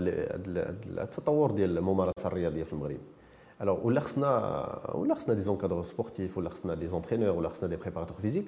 التطور 0.98 1.52
ديال 1.52 1.78
الممارسة 1.78 2.28
الرياضية 2.28 2.64
في 2.64 2.74
المغرب. 2.74 2.98
الوغ 3.62 3.88
ولا 3.88 4.00
خصنا 4.00 4.92
ولا 4.96 5.16
خصنا 5.16 5.34
des 5.34 5.42
encadrants 5.42 5.84
sportifs 5.84 6.38
ولا 6.38 6.50
خصنا 6.50 6.76
des 6.76 6.88
entraîneurs 6.88 7.30
ولا 7.30 7.50
خصنا 7.50 7.70
des 7.70 7.76
préparateurs 7.76 8.18
physiques 8.18 8.46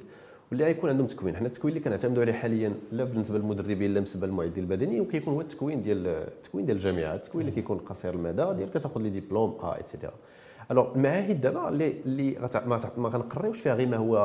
واللي 0.52 0.66
غيكون 0.66 0.90
عندهم 0.90 1.08
تكوين. 1.08 1.36
حنا 1.36 1.48
التكوين 1.48 1.74
اللي 1.74 1.84
كنعتمدوا 1.86 2.24
عليه 2.24 2.34
حاليا 2.34 2.74
لا 2.92 3.04
بالنسبة 3.04 3.38
للمدربين 3.38 3.90
لا 3.92 3.94
بالنسبة 3.94 4.28
للمعدين 4.28 4.64
البدني 4.64 5.02
وكيكون 5.02 5.34
هو 5.34 5.42
التكوين 5.42 5.82
ديال 5.82 6.08
التكوين 6.08 6.66
ديال 6.66 6.78
الجامعات 6.78 7.20
التكوين 7.24 7.48
اللي 7.48 7.56
كيكون 7.62 7.78
قصير 7.78 8.14
المدى 8.14 8.54
ديال 8.54 8.70
كتاخذ 8.72 9.02
les 9.02 9.10
diplômes 9.10 9.58
et 9.64 9.70
et 9.70 9.76
cetera 9.76 10.14
alors 10.72 10.96
المعاهد 10.96 11.42
دابا 11.42 11.70
اللي 11.70 11.96
اللي 12.06 12.50
ما 12.98 13.10
غنقريوش 13.10 13.62
فيها 13.62 13.74
غير 13.76 13.88
ما 13.88 13.98
هو 13.98 14.18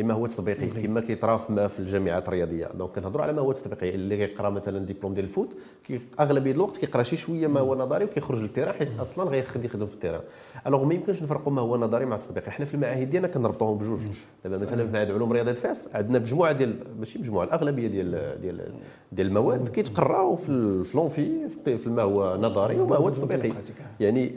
اما 0.00 0.14
هو 0.14 0.26
تطبيقي 0.26 0.66
كما 0.66 1.00
كيطرا 1.00 1.36
في 1.36 1.78
الجامعات 1.78 2.28
الرياضية. 2.28 2.66
donc 2.74 2.90
كنهضروا 2.90 3.22
على 3.22 3.32
ما 3.32 3.40
هو 3.40 3.52
تطبيقي 3.52 3.94
اللي 3.94 4.16
غيقرا 4.16 4.50
مثلا 4.50 4.86
ديبلوم 4.86 5.14
ديال 5.14 5.24
ال 5.24 5.30
foot 5.30 5.56
كي 5.84 6.00
أغلبية 6.20 6.52
الوقت 6.52 6.76
كيقرا 6.76 7.02
شي 7.02 7.16
شوية 7.16 7.46
ما 7.46 7.60
هو 7.60 7.74
نظري 7.74 8.04
وكيخرج 8.04 8.42
لل 8.42 8.49
terrain 8.49 8.74
حيت 8.74 9.00
أصلا 9.00 9.24
غيخدم 9.30 9.64
يخدم 9.64 9.86
في 9.86 9.94
ال 9.94 9.97
terrain. 9.97 10.20
alors 10.66 10.84
ما 10.84 10.94
يمكنش 10.94 11.22
نفرقوا 11.22 11.52
ما 11.52 11.62
هو 11.62 11.76
نظري 11.76 12.04
مع 12.04 12.16
التطبيقي. 12.16 12.50
حنا 12.50 12.64
في 12.64 12.74
المعاهد 12.74 13.10
ديالنا 13.10 13.28
كنربطوهم 13.28 13.78
بجوج. 13.78 14.00
دابا 14.44 14.56
مثلا 14.56 14.86
في 14.86 14.92
معهد 14.92 15.10
علوم 15.10 15.32
رياضة 15.32 15.52
فاس 15.52 15.88
عندنا 15.94 16.18
مجموعه 16.18 16.52
ديال 16.52 16.76
ماشي 16.98 17.18
مجموعه 17.18 17.44
الأغلبية 17.44 17.88
ديال 17.88 18.40
ديال 18.40 18.72
ديال 19.12 19.26
المواد 19.26 19.68
كيتقراو 19.68 20.36
في 20.36 20.48
الفلونفي 20.48 21.48
في 21.78 21.88
ما 21.90 22.02
هو 22.02 22.36
نظري 22.40 22.80
وما 22.80 22.96
هو 22.96 23.10
تطبيقي 23.10 23.52
يعني 24.00 24.34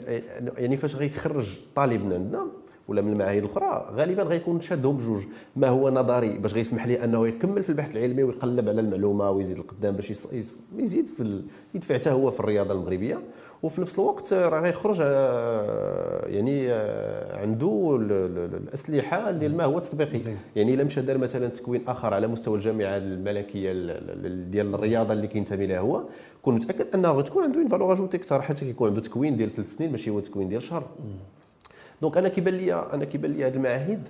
يعني 0.58 0.76
فاش 0.76 0.96
غيتخرج 0.96 1.58
طالب 1.76 2.04
من 2.04 2.12
عندنا 2.12 2.46
ولا 2.90 3.02
من 3.02 3.12
المعاهد 3.12 3.44
الاخرى 3.44 3.90
غالبا 3.94 4.22
غيكون 4.22 4.60
شادهم 4.60 4.96
بجوج. 4.96 5.22
ما 5.56 5.68
هو 5.68 5.90
نظري؟ 5.90 6.38
باش 6.38 6.54
غيسمح 6.54 6.86
ليه 6.86 7.04
أنه 7.04 7.28
يكمل 7.28 7.62
في 7.62 7.70
البحث 7.70 7.96
العلمي 7.96 8.22
ويقلب 8.22 8.68
على 8.68 8.80
المعلومة 8.80 9.30
ويزيد 9.30 9.58
القدام 9.58 9.96
باش 9.96 10.26
يزيد 10.76 11.06
في 11.06 11.42
يدفع 11.74 11.94
حتى 11.94 12.10
هو 12.10 12.30
في 12.30 12.40
الرياضة 12.40 12.74
المغربية. 12.74 13.18
وفي 13.62 13.80
نفس 13.80 13.98
الوقت 13.98 14.32
راه 14.32 14.60
غيخرج 14.60 14.98
آه، 15.02 16.26
يعني 16.26 16.72
آه، 16.72 17.40
عنده 17.40 17.98
الأسلحة 18.00 19.30
ديال 19.30 19.56
ما 19.56 19.64
هو 19.64 19.78
تطبيقي. 19.78 20.20
يعني 20.56 20.74
إلا 20.74 20.84
مشى 20.84 21.00
دار 21.00 21.18
مثلا 21.18 21.48
تكوين 21.48 21.82
آخر 21.88 22.14
على 22.14 22.26
مستوى 22.26 22.56
الجامعة 22.56 22.96
الملكية 22.96 23.72
ديال 24.50 24.74
الرياضة 24.74 25.12
اللي 25.12 25.26
كينتمي 25.26 25.66
لها 25.66 25.78
هو 25.78 26.02
كون 26.42 26.54
متأكد 26.54 26.86
أنه 26.94 27.08
غتكون 27.08 27.42
عنده 27.42 27.68
valeur 27.68 27.92
ajoutée 27.92 28.16
أكثر 28.16 28.42
حتى 28.42 28.60
كيكون 28.60 28.88
عنده 28.88 29.00
تكوين 29.00 29.36
ديال 29.36 29.50
ثلاث 29.50 29.76
سنين 29.76 29.90
ماشي 29.90 30.10
هو 30.10 30.20
تكوين 30.20 30.48
ديال 30.48 30.62
شهر. 30.62 30.86
donc 32.02 32.16
أنا 32.16 32.28
كيبان 32.28 32.54
لي 32.54 32.74
أنا 32.74 33.04
كيبان 33.04 33.32
لي 33.32 33.46
هذه 33.46 33.54
المعاهد 33.54 34.08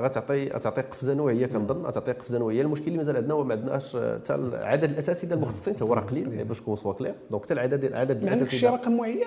غتعطي 0.00 0.48
غتعطي 0.48 0.82
قفزة 0.82 1.14
نوعية 1.14 1.46
كنظن 1.46 1.82
غتعطي 1.86 2.12
قفزة 2.12 2.38
نوعية. 2.38 2.62
المشكل 2.62 2.86
اللي 2.86 2.98
مازال 2.98 3.16
عندنا 3.16 3.34
هو 3.34 3.44
ما 3.44 3.54
عندناش 3.54 3.96
حتى 3.96 4.34
العدد 4.34 4.90
الأساسي 4.90 5.26
ديال 5.26 5.38
المختصين 5.38 5.74
حتى 5.74 5.84
هو 5.84 5.94
راه 5.94 6.00
قليل 6.00 6.44
باش 6.44 6.62
نكون 6.62 6.76
soit 6.76 6.92
clair 6.92 7.14
donc 7.30 7.44
حتى 7.44 7.54
العدد 7.54 7.84
العدد 7.84 8.24
ما 8.24 8.30
عندكش 8.30 8.54
شي 8.54 8.66
رقم 8.66 8.96
معين 8.96 9.24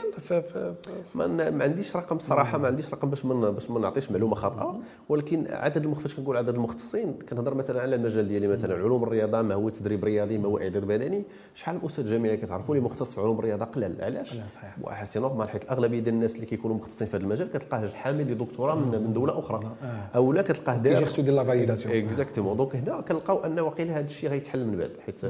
ما, 1.16 1.50
ما 1.50 1.64
عنديش 1.64 1.96
رقم 1.96 2.16
الصراحه 2.16 2.58
ما 2.58 2.68
عنديش 2.68 2.94
رقم 2.94 3.10
باش 3.10 3.26
من 3.26 3.52
باش 3.52 3.70
ما 3.70 3.80
نعطيش 3.80 4.12
معلومة 4.12 4.36
خاطئة. 4.36 4.80
ولكن 5.10 5.48
عدد 5.50 5.84
المخ 5.84 6.00
فاش 6.00 6.16
كنقول 6.16 6.38
عدد 6.38 6.56
المختصين 6.56 7.14
كنهضر 7.30 7.54
مثلا 7.54 7.82
على 7.82 7.96
المجال 7.96 8.28
ديالي 8.28 8.48
مثلا 8.48 8.76
علوم 8.76 9.04
الرياضة 9.04 9.42
ما 9.42 9.56
هو 9.56 9.70
تدريب 9.70 10.04
رياضي 10.04 10.38
ما 10.38 10.48
هو 10.48 10.58
إعداد 10.58 10.86
بدني. 10.86 11.24
شحال 11.56 11.76
من 11.76 11.86
أستاذ 11.86 12.06
جامعي 12.06 12.38
كتعرفوا 12.38 12.76
اللي 12.76 12.86
مختص 12.86 13.14
في 13.14 13.22
علوم 13.22 13.40
الرياضة؟ 13.40 13.66
قلال. 13.66 14.02
علاش؟ 14.04 14.38
صحيح. 14.50 14.76
واحد 14.82 15.08
c'est 15.08 15.20
normal 15.20 15.50
حيت 15.50 15.64
الاغلبيه 15.64 16.00
ديال 16.00 16.16
الناس 16.16 16.36
اللي 16.36 16.46
كيكونوا 16.46 16.76
مختصين 16.78 17.08
في 17.08 17.18
هذا 17.18 17.24
المجال 17.24 17.52
كتلقاه 17.52 17.88
حامل 17.88 18.32
لدكتوراه 18.32 18.76
من 18.76 19.14
دولة 19.14 19.40
أخرى. 19.40 19.72
آه. 19.82 20.08
أو 20.16 20.34
لا 20.34 20.42
كتلقاه 20.42 20.78
داير 20.78 20.96
كيجي 20.96 21.10
خصو 21.10 21.22
يدير 21.22 21.34
لا 21.34 21.44
validation 21.44 21.96
exactement 21.96 22.58
donc 22.58 22.76
هنا 22.76 23.02
كنلقاو 23.02 23.46
أن 23.46 23.60
واقيلا 23.60 24.00
هذا 24.00 24.06
الشيء 24.06 24.30
غيتحل 24.30 24.66
من 24.66 24.78
بعد 24.78 24.92
حيت 25.06 25.22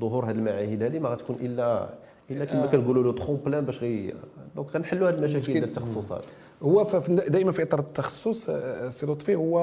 ظهور 0.00 0.24
هذه 0.24 0.30
المعاهد 0.30 0.82
هذه 0.82 0.98
ما 0.98 1.08
غتكون 1.08 1.36
إلا 1.40 1.88
إلا 2.30 2.44
كما 2.44 2.66
كنقولوا 2.66 3.02
له 3.02 3.12
tremplin 3.12 3.64
باش 3.64 3.80
غي 3.80 4.14
donc 4.56 4.76
غنحلوا 4.76 5.10
هذه 5.10 5.14
المشاكل 5.14 5.52
ديال 5.52 5.64
التخصصات. 5.64 6.24
هو 6.62 6.86
دائما 7.08 7.52
في 7.52 7.62
إطار 7.62 7.80
التخصص 7.80 8.50
آه، 8.50 8.88
سي 8.88 9.06
لطفي 9.06 9.34
هو 9.34 9.58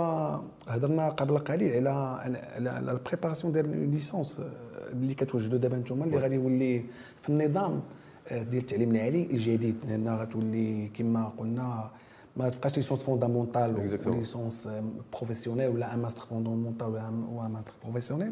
هضرنا 0.68 1.10
قبل 1.10 1.38
قليل 1.38 1.88
على 1.88 2.38
على 2.70 2.92
ال 2.91 2.97
préparation 2.97 3.54
ديال 3.54 3.92
licence 3.91 4.39
آه، 4.40 4.92
اللي 4.92 5.14
كتوجدوا 5.14 5.58
دابا 5.58 5.78
أنتم 5.78 6.04
اللي 6.04 6.18
غادي 6.18 6.36
يولي 6.36 6.84
في 7.22 7.30
النظام 7.30 7.82
آه، 8.28 8.44
ديال 8.44 8.62
التعليم 8.62 8.92
العالي 8.92 9.28
الجديد. 9.32 9.76
لأن 9.90 10.08
غتولي 10.08 10.90
كما 10.98 11.32
قلنا 11.38 11.90
ما 12.38 12.50
تبقاش 12.50 12.78
licence 12.78 13.04
fondamentale 13.04 14.00
licence 14.18 14.70
professionnelle 15.13 15.68
ولا 15.69 15.93
un 15.94 16.00
master 16.00 16.22
fondamental 16.22 16.88
ولا 16.88 17.08
un 17.08 17.52
master 17.54 17.74
professionnel 17.84 18.32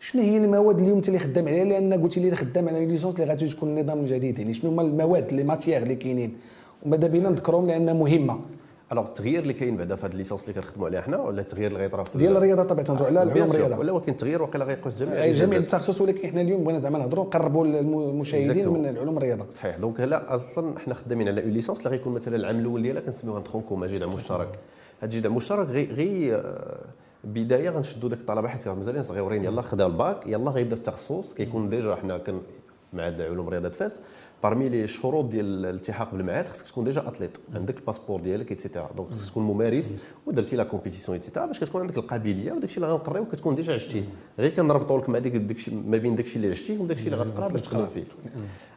شنو 0.00 0.22
هي 0.22 0.36
المواد 0.36 0.78
اللي 0.78 0.92
انت 0.92 1.08
اللي 1.08 1.18
خدام 1.18 1.48
عليها 1.48 1.64
لأن 1.64 2.02
قلتي 2.02 2.20
لي 2.20 2.36
خدام 2.36 2.68
على 2.68 2.86
licence 2.86 3.14
اللي 3.14 3.26
غادي 3.26 3.46
تكون 3.46 3.78
النظام 3.78 3.98
الجديد 3.98 4.38
يعني 4.38 4.54
شنو 4.54 4.70
هما 4.70 4.82
المواد 4.82 5.32
les 5.32 5.42
matières 5.44 5.82
اللي 5.82 5.96
كاينين 5.96 6.36
وماذا 6.86 7.06
بينا 7.06 7.30
نذكرهم 7.30 7.66
لأن 7.66 7.96
مهمه 7.96 8.40
alors 8.92 9.06
التغيير 9.06 9.42
اللي 9.42 9.52
كاين 9.52 9.76
بعدا 9.76 9.96
في 9.96 10.06
هذه 10.06 10.12
ال 10.12 10.16
licence 10.16 10.42
اللي 10.42 10.54
كنخدموا 10.54 10.86
عليها 10.86 11.00
حنا 11.00 11.20
ولا 11.20 11.40
التغيير 11.40 11.68
اللي 11.68 11.78
غيطرا 11.78 12.04
في 12.04 12.18
ديال 12.18 12.36
الرياضة 12.36 12.62
طبعا 12.62 12.82
تنهضروا 12.82 13.06
على 13.06 13.22
العلوم 13.22 13.50
الرياضه 13.50 13.78
ولا 13.78 13.92
ولكن 13.92 14.12
التغيير 14.12 14.42
واقيلا 14.42 14.64
غيقوس 14.64 14.98
جميع 14.98 15.26
جميع 15.26 15.58
التخصص 15.58 16.00
ولكن 16.00 16.28
حنا 16.28 16.40
اليوم 16.40 16.64
بغينا 16.64 16.78
زعما 16.78 16.98
نهضروا 16.98 17.24
نقربوا 17.24 17.66
المشاهدين 17.66 18.68
من 18.68 18.88
العلوم 18.88 19.16
الرياضة. 19.16 19.50
صحيح. 19.50 19.76
donc 19.76 20.00
هلا 20.00 20.34
أصلا 20.34 20.78
حنا 20.78 20.94
خدامين 20.94 21.28
على 21.28 21.42
une 21.42 21.50
licence 21.50 21.78
اللي 21.78 21.90
غيكون 21.90 22.14
مثلا 22.14 22.36
العام 22.36 22.58
الأول 22.58 22.82
ديالها 22.82 23.02
كنسميوها 23.02 23.40
tronc 23.40 23.61
commun 23.61 23.86
جدع 23.86 24.06
مشترك. 24.06 24.48
هذا 25.00 25.10
جدع 25.10 25.30
مشترك 25.30 25.68
غير 25.68 25.92
غي 25.92 26.42
بداية 27.24 27.70
غنشدوا 27.70 28.08
داك 28.08 28.18
الطلبة 28.18 28.48
حيت 28.48 28.68
مازالين 28.68 29.02
صغيورين. 29.02 29.44
يلاه 29.44 29.62
خدا 29.62 29.86
الباك 29.86 30.26
يلاه 30.26 30.52
غيبدا 30.52 30.76
التخصص 30.76 31.34
كيكون 31.34 31.68
déjà 31.68 31.94
حنا 31.94 32.18
كن 32.18 32.40
معهد 32.92 33.20
علوم 33.20 33.48
رياضة 33.48 33.68
فاس. 33.68 34.00
parmi 34.42 34.68
les 34.68 34.88
شروط 34.88 35.24
ديال 35.24 35.46
الالتحاق 35.46 36.14
بالمعهد 36.14 36.48
خصك 36.48 36.66
تكون 36.66 36.84
déjà 36.84 37.08
athlète 37.08 37.30
عندك 37.54 37.76
ال 37.76 37.80
passeport 37.80 38.20
ديالك 38.20 38.50
et 38.50 38.60
cetera 38.60 38.90
donc 38.96 39.10
خصك 39.10 39.30
تكون 39.30 39.42
ممارس 39.42 39.92
ودرتي 40.26 40.56
la 40.56 40.64
compétition 40.64 41.10
et 41.10 41.18
cetera 41.18 41.46
باش 41.46 41.60
كتكون 41.60 41.80
عندك 41.80 41.98
القابليه 41.98 42.52
وداك 42.52 42.64
الشيء 42.64 42.82
اللي 42.82 42.94
غنقريو 42.94 43.24
كتكون 43.24 43.54
déjà 43.54 43.74
عشتيه 43.74 44.04
غير 44.38 44.50
كنربطوا 44.50 44.98
لك 44.98 45.08
مع 45.08 45.18
ديك 45.18 45.68
ما 45.86 45.96
بين 45.96 46.16
داك 46.16 46.24
الشيء 46.24 46.36
اللي 46.36 46.50
عشتيه 46.50 46.78
وداك 46.78 46.96
الشيء 46.96 47.12
اللي 47.12 47.24
غتقرا 47.24 47.48
باش 47.48 47.62
تخدم 47.62 47.86
فيه 47.86 48.04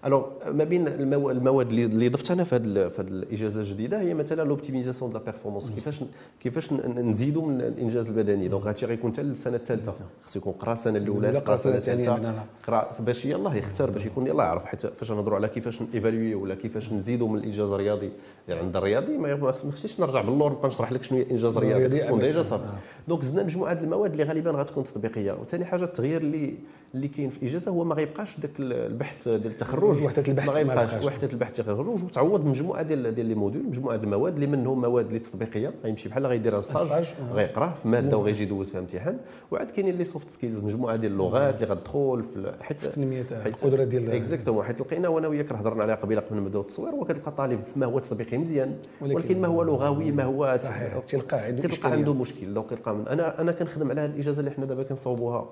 alors 0.06 0.26
ما 0.52 0.64
بين 0.64 0.88
المواد 0.88 1.72
اللي 1.72 2.10
ضفت 2.10 2.32
أنا 2.32 2.44
في 2.44 2.56
هذه 2.56 2.92
الاجازه 3.00 3.62
الجديده 3.62 4.00
هي 4.00 4.14
مثلا 4.14 4.44
l'optimisation 4.44 5.12
de 5.12 5.18
la 5.18 5.24
performance 5.24 5.72
كيفاش 5.72 6.04
كيفاش 6.40 6.74
نزيدوا 6.74 7.48
من 7.48 7.62
الانجاز 7.62 8.08
البدني 8.08 8.48
donc 8.48 8.68
هادشي 8.68 8.86
غيكون 8.86 9.12
حتى 9.12 9.22
السنة 9.22 9.56
الثالثه 9.56 9.94
خصو 10.26 10.40
يكون 10.40 10.54
قرا 10.54 10.74
السنة 10.74 10.98
الاولى 10.98 11.38
قرا 11.40 11.54
السنة 11.54 11.76
الثانية 11.76 12.46
قرا 12.68 12.92
باش 13.00 13.26
يلاه 13.26 13.56
يختار 13.56 13.92
باش 13.92 14.06
يكون 14.06 14.28
يلاه 14.28 14.44
يعرف 14.44 14.66
حيت 14.66 14.86
فاش 14.86 15.12
نهضروا 15.12 15.36
على 15.36 15.48
كيفاش 15.54 15.80
évaluer 15.94 16.36
ولا 16.36 16.56
كيفاش 16.56 16.94
نزيدوا 16.94 17.28
من 17.28 17.38
الإنجاز 17.38 17.70
الرياضي 17.70 18.12
اللي 18.50 18.60
عند 18.60 18.76
الرياضي؟ 18.76 19.18
ما 19.18 19.52
خصنيش 19.52 20.00
نرجع 20.00 20.22
باللور 20.22 20.52
نبقى 20.52 20.68
نشرح 20.68 20.92
لك 20.92 21.04
شنو 21.04 21.18
هي 21.18 21.24
الانجاز 21.24 21.58
الرياضي 21.58 22.00
تكون 22.00 22.20
déjà 22.20 22.44
صافي 22.44 22.64
donc 23.08 23.24
زدنا 23.24 23.44
مجموعه 23.44 23.74
المواد 23.74 24.12
اللي 24.12 24.24
غالبا 24.24 24.52
غتكون 24.52 24.84
تطبيقية. 24.84 25.32
وثاني 25.32 25.66
حاجة 25.66 25.84
التغيير 25.84 26.22
اللي 26.22 26.56
اللي 26.96 27.08
كاين 27.08 27.30
في 27.30 27.38
الاجازه 27.38 27.72
هو 27.72 27.84
ما 27.84 27.96
غيبقاش 27.96 28.40
ذاك 28.40 28.52
البحث 28.60 29.28
ديال 29.28 29.46
التخرج. 29.46 30.04
وحده 30.04 30.24
البحث 30.28 30.48
ما 30.48 30.54
غيبقاش 30.54 31.06
وحده 31.06 31.30
البحث 31.34 31.60
التخرج 31.60 32.04
وتعوض 32.04 32.44
بمجموعه 32.44 32.82
ديال 32.82 33.16
ديال 33.16 33.26
les 33.26 33.36
modules 33.36 33.66
مجموعة 33.66 33.96
المواد 33.96 34.34
اللي 34.34 34.48
منهم 34.48 34.82
مواد 34.82 35.06
اللي 35.08 35.20
تطبيقية 35.20 35.74
غيمشي 35.84 36.10
بحال 36.10 36.28
غيدير 36.28 36.62
stage 36.62 37.14
غيقرا 37.32 37.68
في 37.70 37.88
مادة 37.88 38.18
وغيجي 38.18 38.44
يدوز 38.44 38.70
فيها 38.70 38.80
امتحان. 38.80 39.18
وعاد 39.52 39.72
كاينين 39.72 39.96
les 39.96 40.04
soft 40.04 40.30
skills 40.30 40.60
مجموعة 40.60 40.96
ديال 40.96 41.12
اللغات 41.12 41.56
اللي 41.62 41.74
غتدخل 41.74 42.24
في 42.24 42.54
حيت 42.62 42.86
تنميه 42.86 43.26
القدره 43.46 43.84
ديال 43.84 44.12
exactement 44.12 44.64
حيت 44.64 44.82
لقينا 44.82 45.08
وأنا 45.08 45.28
وياك 45.28 45.52
هضرنا 45.52 45.84
عليها 45.84 45.96
قبيلة 45.96 46.22
قبل 46.22 46.36
ما 46.36 46.42
نبداو 46.42 46.62
التصوير 46.62 46.96
وكتلقى 46.96 47.32
طالب 47.32 47.60
ما 47.76 47.86
هو 47.86 48.00
تطبيقي 48.00 48.38
مزيان. 48.38 48.76
ولكن 49.02 49.42
ما 49.42 49.48
هو 49.48 49.64
لغوي 49.64 50.12
ما 50.12 50.24
هو 50.24 50.56
صحيح 50.64 50.98
تلقى 50.98 51.40
عنده 51.40 51.68
كتلقى 51.68 51.92
عنده 51.92 52.14
مشكل. 52.14 52.54
donc 52.54 52.88
أنا 52.88 53.42
أنا 53.42 53.52
كنخدم 53.52 53.90
على 53.92 54.02
هذه 54.02 54.10
الإجازة 54.10 54.40
اللي 54.40 54.52
حنا 54.52 54.66
دابا 54.66 54.84
كنصوبوها 54.84 55.50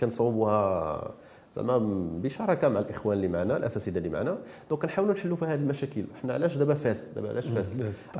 كنصوبوها 0.00 1.10
زعما 1.54 1.78
بشراكة 2.22 2.68
مع 2.68 2.80
الإخوان 2.80 3.16
اللي 3.16 3.28
معنا 3.28 3.56
الأساتذة 3.56 3.98
اللي 3.98 4.08
معنا. 4.08 4.38
donc 4.70 4.82
كنحاولوا 4.82 5.14
نحلوا 5.14 5.36
في 5.36 5.44
هذه 5.44 5.60
المشاكل. 5.60 6.04
حنا 6.22 6.32
علاش 6.32 6.56
دابا 6.56 6.74
فاس؟ 6.74 7.08
دابا 7.16 7.28
علاش 7.28 7.46
فاس؟ 7.46 7.66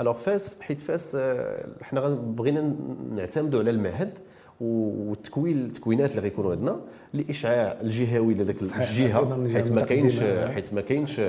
Alors 0.00 0.14
فاس. 0.14 0.56
حيت 0.60 0.80
فاس 0.80 1.12
آه، 1.14 1.66
حنا 1.82 2.08
بغينا 2.08 2.74
نعتمدوا 3.14 3.60
على 3.60 3.70
المعهد 3.70 4.18
والتكوين 4.60 5.64
التكوينات 5.64 6.10
اللي 6.10 6.22
غيكونوا 6.22 6.50
عندنا 6.52 6.80
لاشعاع 7.14 7.80
الجهوي 7.80 8.34
لذاك 8.34 8.62
الجهة 8.62 9.52
حيت 9.52 9.72
ما 9.72 9.82
كاينش 9.82 10.18
حيت 10.54 10.74
ما 10.74 10.80
كاينش 10.80 11.20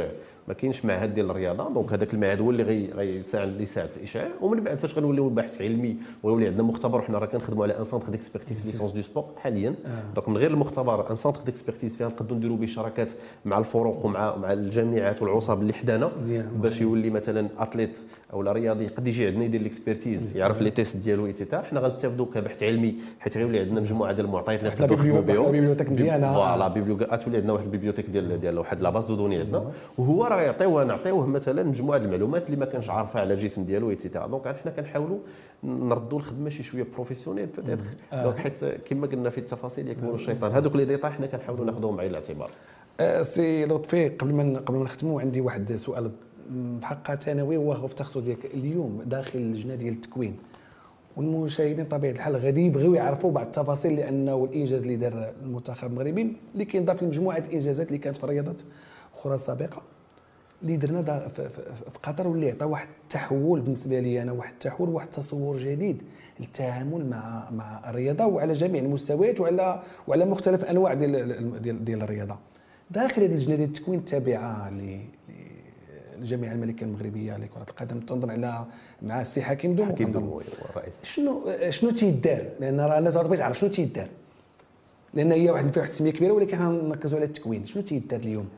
ما 0.47 0.53
كاينش 0.53 0.86
معهد 0.86 1.13
ديال 1.15 1.29
الرياضة. 1.29 1.69
donc 1.74 1.93
هذاك 1.93 2.13
المعهد 2.13 2.41
هو 2.41 2.51
اللي 2.51 2.63
غيساعد 2.95 3.47
اللي 3.47 3.63
يساعد 3.63 3.89
في 3.89 3.97
الإشعاع. 3.97 4.29
ومن 4.41 4.63
بعد 4.63 4.77
فاش 4.77 4.97
غنوليو 4.97 5.29
باحث 5.29 5.62
علمي 5.62 5.97
ويولي 6.23 6.47
عندنا 6.47 6.63
مختبر 6.63 6.99
وحنا 6.99 7.17
راه 7.17 7.25
كنخدموا 7.25 7.63
على 7.63 7.79
un 7.80 7.84
centre 7.84 8.10
d'expertise 8.10 8.65
les 8.65 8.73
sciences 8.73 8.91
de 8.91 9.02
sport 9.02 9.26
حاليا. 9.38 9.75
آه. 9.86 10.13
donc 10.15 10.30
من 10.29 10.38
غير 10.38 10.51
المختبر 10.51 11.12
un 11.12 11.15
centre 11.15 11.41
d'expertise 11.41 11.95
فيها 11.95 12.08
نقدروا 12.08 12.38
نديروا 12.38 12.58
به 12.58 12.65
شراكات 12.65 13.13
مع 13.45 13.60
الفروق 13.60 14.05
ومع 14.05 14.36
مع 14.36 14.53
الجامعات 14.53 15.21
والعصب 15.21 15.62
اللي 15.62 15.73
حدانا 15.73 16.12
باش 16.55 16.81
يولي 16.81 17.10
مثلا 17.10 17.47
athlète 17.60 17.98
أو 18.34 18.42
رياضي 18.42 18.88
قد 18.88 19.08
يجي 19.08 19.28
عندنا 19.28 19.44
يدير 19.44 19.62
l'expertise 19.62 20.38
يعرف 20.38 20.62
les 20.62 20.69
tests 20.69 20.98
ديالو 20.98 21.26
ايتيتا 21.26 21.62
حنا 21.62 21.80
غنستافدوا 21.80 22.26
كبحث 22.34 22.64
علمي 22.64 22.96
حيت 23.20 23.38
غيولي 23.38 23.60
عندنا 23.60 23.82
مجموعة 23.82 24.14
ديال 24.14 24.26
المعطيات 24.26 24.60
اللي 24.60 24.70
نقدروا 24.70 24.98
نخدموا 24.98 25.22
بهم. 25.22 25.52
bibliothèque 25.52 25.91
مزيانة. 25.92 26.34
voilà 26.34 26.67
bibliothèque 26.67 27.24
تولي 27.24 27.38
عندنا 27.38 27.54
واحد 27.54 27.66
ال 27.65 27.69
bibliothèque 27.69 28.10
ديال 28.10 28.40
ديال 28.42 28.60
واحد 28.60 28.82
la 28.82 28.89
base 28.89 29.06
de 29.06 29.15
données 29.15 29.39
عندنا. 29.40 29.72
وهو 29.98 30.26
راه 30.26 30.42
يعطيوه 30.42 30.84
نعطيو 30.84 30.96
نعطيوه 31.06 31.28
مثلا 31.28 31.64
مجموعة 31.64 31.98
المعلومات 31.98 32.46
اللي 32.46 32.58
ما 32.58 32.66
كانش 32.66 32.90
عارفها 32.90 33.22
على 33.22 33.34
الجسم 33.34 33.64
ديالو 33.64 33.90
et 33.89 33.99
cetera 33.99 34.28
donc 34.28 34.48
حنا 34.48 34.72
كنحاولوا 34.72 35.18
نردوا 35.64 36.20
الخدمة 36.20 36.50
شي 36.50 36.64
شوية 36.64 36.86
professionnelle 36.93 37.45
peut-être 37.45 37.84
donc 38.13 38.36
حيت 38.36 38.66
كما 38.66 39.08
قلنا 39.08 39.30
في 39.30 39.38
التفاصيل 39.38 39.90
يكمن 39.90 40.16
الشيطان. 40.16 40.52
هذوك 40.52 40.76
les 40.76 40.86
détails 40.86 41.12
حنا 41.12 41.28
كنحاولوا 41.28 41.66
ناخذهم 41.66 41.96
بعين 41.96 42.10
الاعتبار. 42.10 42.50
أه، 43.00 43.22
سي 43.22 43.66
لطفي 43.66 44.10
قبل 44.10 44.34
ما 44.34 44.60
قبل 44.60 44.78
ما 44.78 44.84
نختموا 44.84 45.22
عندي 45.22 45.42
واحد 45.42 45.76
سؤال 45.76 46.12
بحق 46.49 47.15
ثانوي 47.15 47.58
هو 47.58 47.88
في 47.88 47.93
التخصص 47.93 48.17
ديالك 48.17 48.45
اليوم 48.45 49.01
داخل 49.05 49.39
اللجنة 49.39 49.75
ديال 49.75 49.93
التكوين. 49.93 50.38
والمشاهدين 51.17 51.86
طبيعه 51.86 52.12
الحال 52.12 52.36
غادي 52.36 52.65
يبغيو 52.65 52.93
يعرفوا 52.93 53.31
بعض 53.31 53.45
التفاصيل 53.45 53.95
لأنه 53.95 54.45
الإنجاز 54.45 54.81
اللي 54.81 54.95
دار 54.95 55.34
المنتخب 55.43 55.88
المغربي 55.88 56.34
اللي 56.53 56.65
كينضاف 56.65 57.03
لمجموعه 57.03 57.38
الانجازات 57.38 57.88
اللي 57.88 57.97
كانت 57.97 58.17
في 58.17 58.25
رياضات 58.25 58.62
أخرى 59.15 59.38
سابقه 59.38 59.81
اللي 60.62 60.77
درنا 60.77 61.27
في 61.27 61.49
قطر 62.03 62.27
واللي 62.27 62.51
عطى 62.51 62.65
واحد 62.65 62.88
التحول 63.03 63.62
بالنسبة 63.62 63.99
لي 63.99 64.21
أنا 64.21 64.31
واحد 64.31 64.51
التحول 64.53 64.89
واحد 64.89 65.08
التصور 65.08 65.58
جديد 65.58 66.01
للتعامل 66.39 67.10
مع 67.10 67.49
مع 67.51 67.89
الرياضة 67.89 68.25
وعلى 68.25 68.53
جميع 68.53 68.81
المستويات 68.81 69.39
وعلى 69.39 69.81
وعلى 70.08 70.25
مختلف 70.25 70.65
أنواع 70.65 70.93
ديال 70.93 71.62
ديال, 71.62 71.86
ديال 71.86 72.01
الرياضة. 72.01 72.38
داخل 72.91 73.21
هذه 73.21 73.31
اللجنة 73.31 73.55
ديال 73.55 73.67
التكوين 73.67 73.99
التابعة 73.99 74.69
للجامعه 76.19 76.51
الملكيه 76.51 76.86
المغربية 76.86 77.38
لكرة 77.38 77.65
القدم 77.69 77.99
تنظن 77.99 78.30
على 78.30 78.65
مع 79.01 79.21
السي 79.21 79.41
حكيم 79.41 79.75
دوم 79.75 79.91
حكيم 79.91 80.12
دوم 80.12 80.41
الرئيس 80.69 80.93
شنو 81.04 81.51
شنو 81.69 81.91
تيدار؟ 81.91 82.45
لأن 82.60 82.80
راه 82.80 82.97
الناس 82.97 83.17
بغيت 83.17 83.39
تعرف 83.39 83.60
شنو 83.60 83.69
تيدار؟ 83.69 84.08
لأن 85.13 85.32
هي 85.32 85.51
واحد 85.51 85.71
فيها 85.71 85.80
واحد 85.80 85.91
السمية 85.91 86.12
كبيرة 86.12 86.32
ولكن 86.32 86.58
غنركزوا 86.58 87.17
على 87.19 87.28
التكوين. 87.28 87.65
شنو 87.65 87.84
تيدار 87.84 88.19
اليوم؟ 88.19 88.49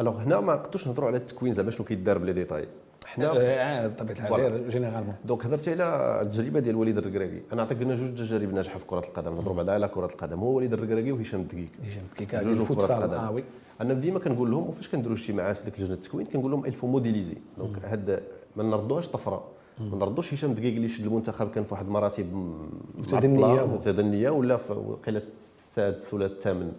Alors 0.00 0.22
هنا 0.22 0.40
ما 0.40 0.54
نقدروش 0.54 0.86
نهضروا 0.86 1.08
على 1.08 1.16
التكوين 1.16 1.52
زعما 1.52 1.70
شنو 1.70 1.86
كيدار 1.86 2.18
ب 2.18 2.21
les 2.21 2.32
détails 2.32 2.68
حنا 3.06 3.26
آه، 3.26 3.38
آه، 3.38 3.86
بطبيعة 3.86 4.16
الحال 4.16 4.68
généralement. 4.68 5.14
donc 5.24 5.46
هضرتي 5.46 5.70
على 5.70 6.20
التجربة 6.22 6.60
ديال 6.60 6.76
وليد 6.76 6.98
الركراكي 6.98 7.42
أنا 7.52 7.62
نعطيك 7.62 7.82
لنا 7.82 7.94
جوج 7.94 8.14
تجارب 8.14 8.54
ناجحة 8.54 8.78
في 8.78 8.86
كرة 8.86 8.98
القدم. 8.98 9.34
نهضروا 9.34 9.56
بعدا 9.56 9.72
على 9.72 9.88
كرة 9.88 10.06
القدم. 10.06 10.38
هو 10.40 10.56
وليد 10.56 10.72
الركراكي 10.72 11.12
وهشام 11.12 11.40
الدقيق 11.40 11.68
هشام 11.84 12.02
الدقيق 12.12 12.42
جوج 12.42 12.62
في 12.62 12.74
كرة 12.74 12.96
القدم 12.96 13.14
آه 13.14 13.30
oui. 13.30 13.44
أنا 13.80 13.94
ديما 13.94 14.18
كنقول 14.18 14.50
لهم 14.50 14.68
وفاش 14.68 14.88
كنديروا 14.88 15.16
اجتماعات 15.16 15.56
في 15.56 15.64
ديك 15.64 15.80
لجنة 15.80 15.94
التكوين 15.94 16.26
كنقول 16.26 16.50
لهم 16.50 16.64
il 16.64 16.71
faut 16.71 16.86
modéliser. 16.86 17.36
donc 17.58 17.84
هاد 17.84 18.22
ما 18.56 18.62
نردوهاش 18.62 19.08
طفرة. 19.08 19.44
ما 19.80 19.96
نردوش 19.96 20.34
هشام 20.34 20.54
دقيق 20.54 20.74
اللي 20.74 20.88
شد 20.88 21.06
المنتخب 21.06 21.50
كان 21.50 21.64
في 21.64 21.74
واحد 21.74 21.86
المراتب 21.86 22.56
متدنية. 22.98 23.66
متدنية 23.66 24.30
ولا 24.30 24.56
في 24.56 24.72
وقيله 24.72 25.22
السادس 25.58 26.14
ولا 26.14 26.26
الثامن. 26.26 26.62
آه، 26.66 26.72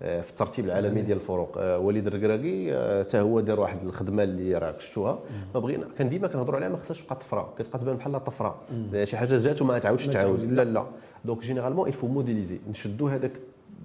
في 0.00 0.30
الترتيب 0.30 0.64
العالمي 0.64 1.02
ديال 1.02 1.16
الفروق. 1.18 1.58
آه، 1.58 1.78
وليد 1.78 2.06
الركراكي 2.06 2.70
حتى 3.04 3.20
هو 3.20 3.40
دار 3.40 3.60
واحد 3.60 3.82
الخدمة 3.82 4.22
اللي 4.22 4.58
راه 4.58 4.74
شفتوها 4.78 5.18
ما 5.54 5.60
بغينا 5.60 5.86
كان 5.98 6.08
ديما 6.08 6.28
كنهضروا 6.28 6.56
عليها 6.56 6.68
ما 6.68 6.76
خصهاش 6.76 7.00
تبقى 7.00 7.16
طفرة. 7.16 7.54
كتبقى 7.58 7.78
تبان 7.78 7.96
بحال 7.96 8.24
طفرة. 8.24 8.54
شي 9.04 9.16
حاجة 9.16 9.36
جات 9.36 9.62
وما 9.62 9.78
تعاودش 9.78 10.06
تعاود. 10.06 10.52
لا 10.52 10.64
لا. 10.64 10.86
donc 11.24 11.42
généralement 11.42 11.88
il 11.88 11.94
faut 11.94 12.06
modéliser 12.06 12.58
نشدوا 12.70 13.10
هذاك 13.10 13.32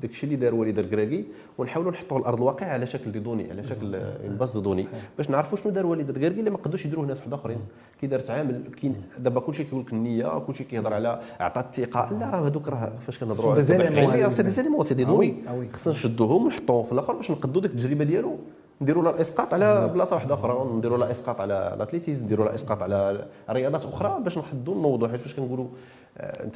داكشي 0.02 0.26
اللي 0.26 0.36
دار 0.36 0.56
وليد 0.56 0.80
الركراكي 0.80 1.26
ونحاولوا 1.58 1.92
نحطوه 1.92 2.18
الأرض 2.18 2.38
الواقع 2.38 2.66
على 2.66 2.86
شكل 2.86 3.12
des 3.12 3.20
données 3.20 3.52
على 3.52 3.64
شكل 3.64 3.96
une 3.96 4.36
base 4.40 4.52
de 4.52 4.60
données 4.60 4.88
باش 5.18 5.30
نعرفوا 5.30 5.58
شنو 5.58 5.72
دار 5.72 5.86
وليد 5.86 6.10
الركراكي 6.10 6.40
اللي 6.40 6.50
ما 6.50 6.58
قدوش 6.58 6.86
يديروه 6.86 7.06
ناس 7.06 7.18
واحد 7.18 7.34
أخرين. 7.34 7.58
كي 8.02 8.08
دار 8.08 8.20
تعامل 8.20 8.62
كاين 8.82 8.96
دابا 9.20 9.40
كلشي 9.40 9.64
كيقول 9.64 9.82
لك 9.82 9.94
النية 9.94 10.40
كلشي 10.40 10.64
كيهضر 10.64 10.94
على 10.94 11.22
عطى 11.40 11.60
الثقة. 11.60 12.18
لا 12.20 12.40
هذوك 12.40 12.68
راه 12.68 12.92
فاش 13.00 13.20
كنهضروا 13.20 13.52
على 13.52 14.32
c'est 14.32 14.44
des 14.44 14.50
éléments 14.50 14.84
c'est 14.84 14.94
des 14.94 15.04
données. 15.04 15.36
خصنا 15.74 15.94
نشدوهم 15.94 16.46
ونحطوهم 16.46 16.84
في 16.84 16.92
الآخر 16.92 17.14
باش 17.14 17.32
نقدوا 17.32 17.62
ديك 17.62 17.72
التجربة 17.72 18.04
ديالو. 18.04 18.38
نديروا 18.82 19.04
لها 19.04 19.12
الاسقاط 19.12 19.54
على 19.54 19.92
بلاصة 19.94 20.16
واحدة 20.16 20.34
أخرى 20.34 20.70
نديروا 20.74 20.98
لها 20.98 21.12
إسقاط 21.12 21.42
على 21.42 21.74
ال 21.76 21.80
athlétisme 21.80 22.26
نديروا 22.26 22.46
لها 22.46 22.56
إسقاط 22.56 22.82
على 22.82 23.26
رياضات 23.50 23.86
أخرى 23.86 24.20
باش 24.24 24.38
نحدوا 24.38 24.76
نوضوا 24.76 25.08
حيت 25.08 25.22
فاش 25.22 25.36
كنقولوا 25.36 25.68
انت 26.17 26.56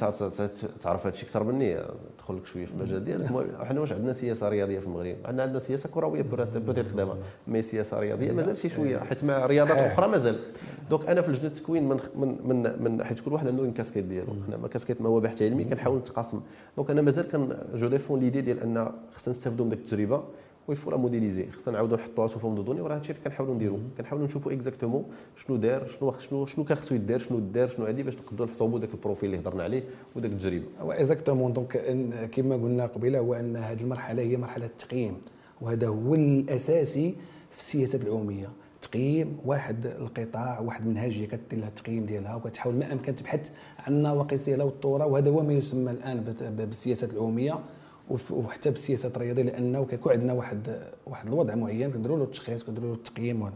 تعرف 0.82 1.06
هذا 1.06 1.14
الشيء 1.14 1.24
أكثر 1.24 1.44
مني 1.44 1.74
ندخل 2.14 2.36
لك 2.36 2.46
شوية 2.46 2.66
في 2.66 2.72
المجال 2.72 3.04
ديالك. 3.04 3.26
حنا 3.62 3.80
واش 3.80 3.92
عندنا 3.92 4.12
سياسة 4.12 4.48
رياضية 4.48 4.78
في 4.78 4.86
المغرب؟ 4.86 5.16
عندنا 5.24 5.42
عندنا 5.42 5.58
سياسة 5.58 5.88
كروية 5.88 6.22
peut-être 6.66 6.88
خدامه 6.88 7.14
mais 7.48 7.62
سياسة 7.62 8.00
رياضية 8.00 8.32
مازال 8.32 8.58
شي 8.58 8.68
شوية 8.68 8.98
حيت 8.98 9.24
مع 9.24 9.46
رياضات 9.46 9.78
أخرى 9.78 10.08
مازال. 10.08 10.36
donc 10.90 11.08
أنا 11.08 11.22
في 11.22 11.30
لجنة 11.30 11.46
التكوين 11.46 11.88
من 11.88 12.00
من 12.14 12.38
من, 12.44 12.82
من 12.82 13.04
حيت 13.04 13.20
كل 13.20 13.32
واحد 13.32 13.46
عنده 13.46 13.62
une 13.62 13.72
casquette 13.72 14.04
ديالو. 14.04 14.32
أنا 14.48 14.56
ma 14.56 14.68
casquette 14.68 15.02
ما 15.02 15.08
هو 15.08 15.20
بحث 15.20 15.42
علمي 15.42 15.64
كنحاول 15.64 15.98
نتقاسم. 15.98 16.40
donc 16.76 16.90
أنا 16.90 17.02
مازال 17.02 17.28
كان 17.28 17.58
je 17.74 17.88
défends 17.88 18.20
l'idée 18.20 18.40
ديال 18.40 18.60
أن 18.60 18.90
خصنا 19.14 19.34
نستافدوا 19.34 19.64
من 19.64 19.70
ذاك 19.70 19.80
التجربة. 19.80 20.22
il 20.68 20.75
faut 20.75 20.90
la 20.90 20.96
modéliser. 20.96 21.50
خصنا 21.50 21.74
نعاودوا 21.74 21.96
نحطوها 21.96 22.26
sous 22.26 22.38
forme 22.38 22.54
de 22.54 22.62
données 22.62 22.80
وراه 22.80 22.96
هادشي 22.96 23.12
اللي 23.12 23.24
كنحاولوا 23.24 23.54
نديرو. 23.54 23.78
كنحاولوا 23.98 24.26
نشوفوا 24.26 24.52
exactement 24.52 25.04
شنو 25.36 25.56
دار 25.56 25.88
شنو 25.88 26.18
شنو 26.18 26.46
شنو 26.46 26.64
كان 26.64 26.76
خصو 26.76 26.94
يدار 26.94 27.18
شنو 27.18 27.38
دار 27.38 27.68
شنو 27.68 27.86
هادي 27.86 28.02
باش 28.02 28.16
نقدروا 28.16 28.48
نحسبوا 28.48 28.78
ذاك 28.78 28.94
ال 28.94 29.00
profil 29.00 29.34
اللي 29.34 29.40
هضرنا 29.42 29.62
عليه 29.62 29.82
وداك 30.16 30.32
التجربه 30.32 30.64
exactement 30.80 31.52
donc 31.52 31.76
كما 32.32 32.54
قلنا 32.54 32.86
قبيلة 32.86 33.18
هو 33.18 33.34
إن 33.34 33.56
هذه 33.56 33.80
المرحلة 33.80 34.22
هي 34.22 34.36
مرحلة 34.36 34.66
التقييم. 34.66 35.16
وهذا 35.60 35.88
هو 35.88 36.14
الأساسي 36.14 37.14
في 37.50 37.58
السياسات 37.58 38.02
العمومية. 38.02 38.48
تقييم 38.82 39.38
واحد 39.44 39.86
القطاع 39.86 40.60
واحد 40.60 40.86
منهجيه 40.86 41.26
كدير 41.26 41.60
لها 41.60 41.68
التقييم 41.68 42.04
ديالها 42.06 42.34
وكتحاول 42.34 42.74
ما 42.74 42.92
امكن 42.92 43.14
تبحث 43.14 43.50
عن 43.78 43.92
النواقص 43.92 44.44
ديالها 44.44 44.64
والطوره 44.64 45.06
وهذا 45.06 45.30
هو 45.30 45.42
ما 45.42 45.52
يسمى 45.52 45.90
الآن 45.90 46.24
بالسياسات 46.58 47.12
العمومية. 47.12 47.58
وحتى 48.30 48.70
بالسياسات 48.70 49.16
الرياضيه 49.16 49.42
لأنه 49.42 49.84
كيكون 49.84 50.12
عندنا 50.12 50.32
واحد 50.32 50.78
واحد 51.06 51.26
الوضع 51.26 51.54
معين 51.54 51.90
كنديروا 51.90 52.18
له 52.18 52.24
التشخيص 52.24 52.62
كنديروا 52.62 52.88
له 52.88 52.94
التقييم 52.94 53.50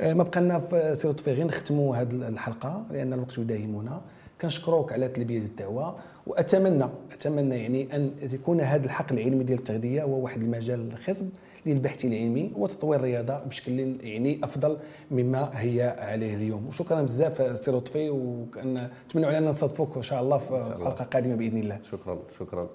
آه، 0.00 0.12
ما 0.14 0.22
بقى 0.22 0.40
لنا 0.40 0.58
في 0.58 0.94
سيرة 0.94 1.16
غير 1.26 1.46
نختموا 1.46 1.96
هذه 1.96 2.12
الحلقة 2.12 2.84
لأن 2.90 3.12
الوقت 3.12 3.38
يداهمنا. 3.38 4.00
كنشكروك 4.40 4.92
على 4.92 5.08
تلبية 5.08 5.38
الدعوة 5.38 5.96
واتمنى 6.26 6.84
أتمنى 7.12 7.62
يعني 7.62 7.96
أن 7.96 8.10
يكون 8.32 8.60
هذا 8.60 8.84
الحق 8.84 9.12
العلمي 9.12 9.44
ديال 9.44 9.58
التغذية 9.58 10.02
هو 10.02 10.24
واحد 10.24 10.42
المجال 10.42 10.92
الخصب 10.92 11.26
للبحث 11.66 12.04
العلمي 12.04 12.52
وتطوير 12.56 13.00
الرياضة 13.00 13.38
بشكل 13.38 13.96
يعني 14.00 14.40
أفضل 14.44 14.76
مما 15.10 15.50
هي 15.54 15.96
عليه 15.98 16.34
اليوم. 16.34 16.66
وشكرا 16.66 17.02
بزاف 17.02 17.58
سي 17.64 17.70
لطفي 17.70 18.10
وكنتمنى 18.10 19.26
علينا 19.26 19.48
نصادفوك 19.48 19.96
إن 19.96 20.02
شاء 20.02 20.22
الله 20.22 20.38
في 20.38 20.74
حلقة 20.84 21.04
قادمة 21.04 21.34
بإذن 21.34 21.58
الله. 21.58 21.78
شكرا 21.92 22.18
شكرا. 22.38 22.62
آه، 22.62 22.68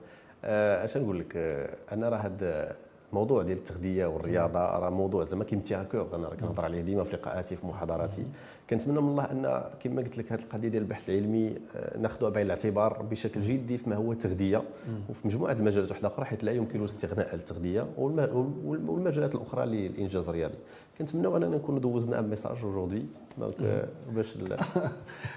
اش 0.44 0.98
نقول 0.98 1.20
لك 1.20 1.34
آه، 1.36 1.70
أنا 1.92 2.10
راه 2.10 2.18
هذا 2.18 2.76
الموضوع 3.10 3.44
ديال 3.44 3.58
التغذية 3.58 4.06
والرياضة 4.06 4.60
راه 4.60 4.90
موضوع 4.90 5.26
زعما 5.26 5.44
qui 5.44 5.57
me 5.57 5.65
tient 5.65 5.86
à 5.92 5.94
cœur. 5.94 6.08
أنا 6.16 6.28
كنهضر 6.28 6.66
عليه 6.66 6.82
ديما 6.82 7.04
في 7.04 7.16
لقاءاتي 7.16 7.56
في 7.56 7.68
محاضراتي. 7.68 8.26
كنتمنى 8.70 9.02
من 9.02 9.10
الله 9.10 9.24
أن 9.24 9.64
كما 9.84 10.02
قلت 10.02 10.18
لك 10.18 10.32
هذه 10.32 10.42
القضية 10.42 10.68
ديال 10.68 10.84
البحث 10.84 11.10
العلمي 11.10 11.58
آه، 11.76 11.98
ناخذها 11.98 12.30
بعين 12.30 12.46
الاعتبار 12.46 13.02
بشكل 13.02 13.42
جدي 13.42 13.78
فيما 13.78 13.96
هو 13.96 14.12
التغذية. 14.12 14.64
وفي 15.10 15.28
مجموعة 15.28 15.52
المجالات 15.52 15.92
واحدة 15.92 16.08
أخرى 16.08 16.26
حيث 16.26 16.44
لا 16.44 16.52
يمكن 16.52 16.80
الاستغناء 16.80 17.30
عن 17.30 17.36
التغذية 17.36 17.88
والمجالات 17.98 19.36
الأخرى 19.36 19.66
للإنجاز 19.66 20.30
الرياضي. 20.30 20.58
كنتمنى 21.00 21.28
أننا 21.28 21.48
نكونوا 21.48 21.80
دوزنا 21.80 22.20
un 22.20 22.30
message 22.30 22.58
aujourd'hui 22.58 23.06
donc 23.38 23.86
باش 24.12 24.38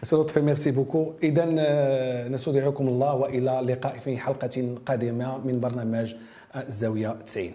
سي 0.02 0.16
لطفي 0.16 0.40
merci 0.40 0.70
beaucoup 0.70 1.12
اذا 1.22 1.44
نستودعكم 2.28 2.88
الله 2.88 3.14
وإلى 3.14 3.60
اللقاء 3.60 3.98
في 3.98 4.18
حلقة 4.18 4.74
قادمة 4.86 5.38
من 5.38 5.60
برنامج 5.60 6.14
الزاوية 6.56 7.16
90 7.26 7.50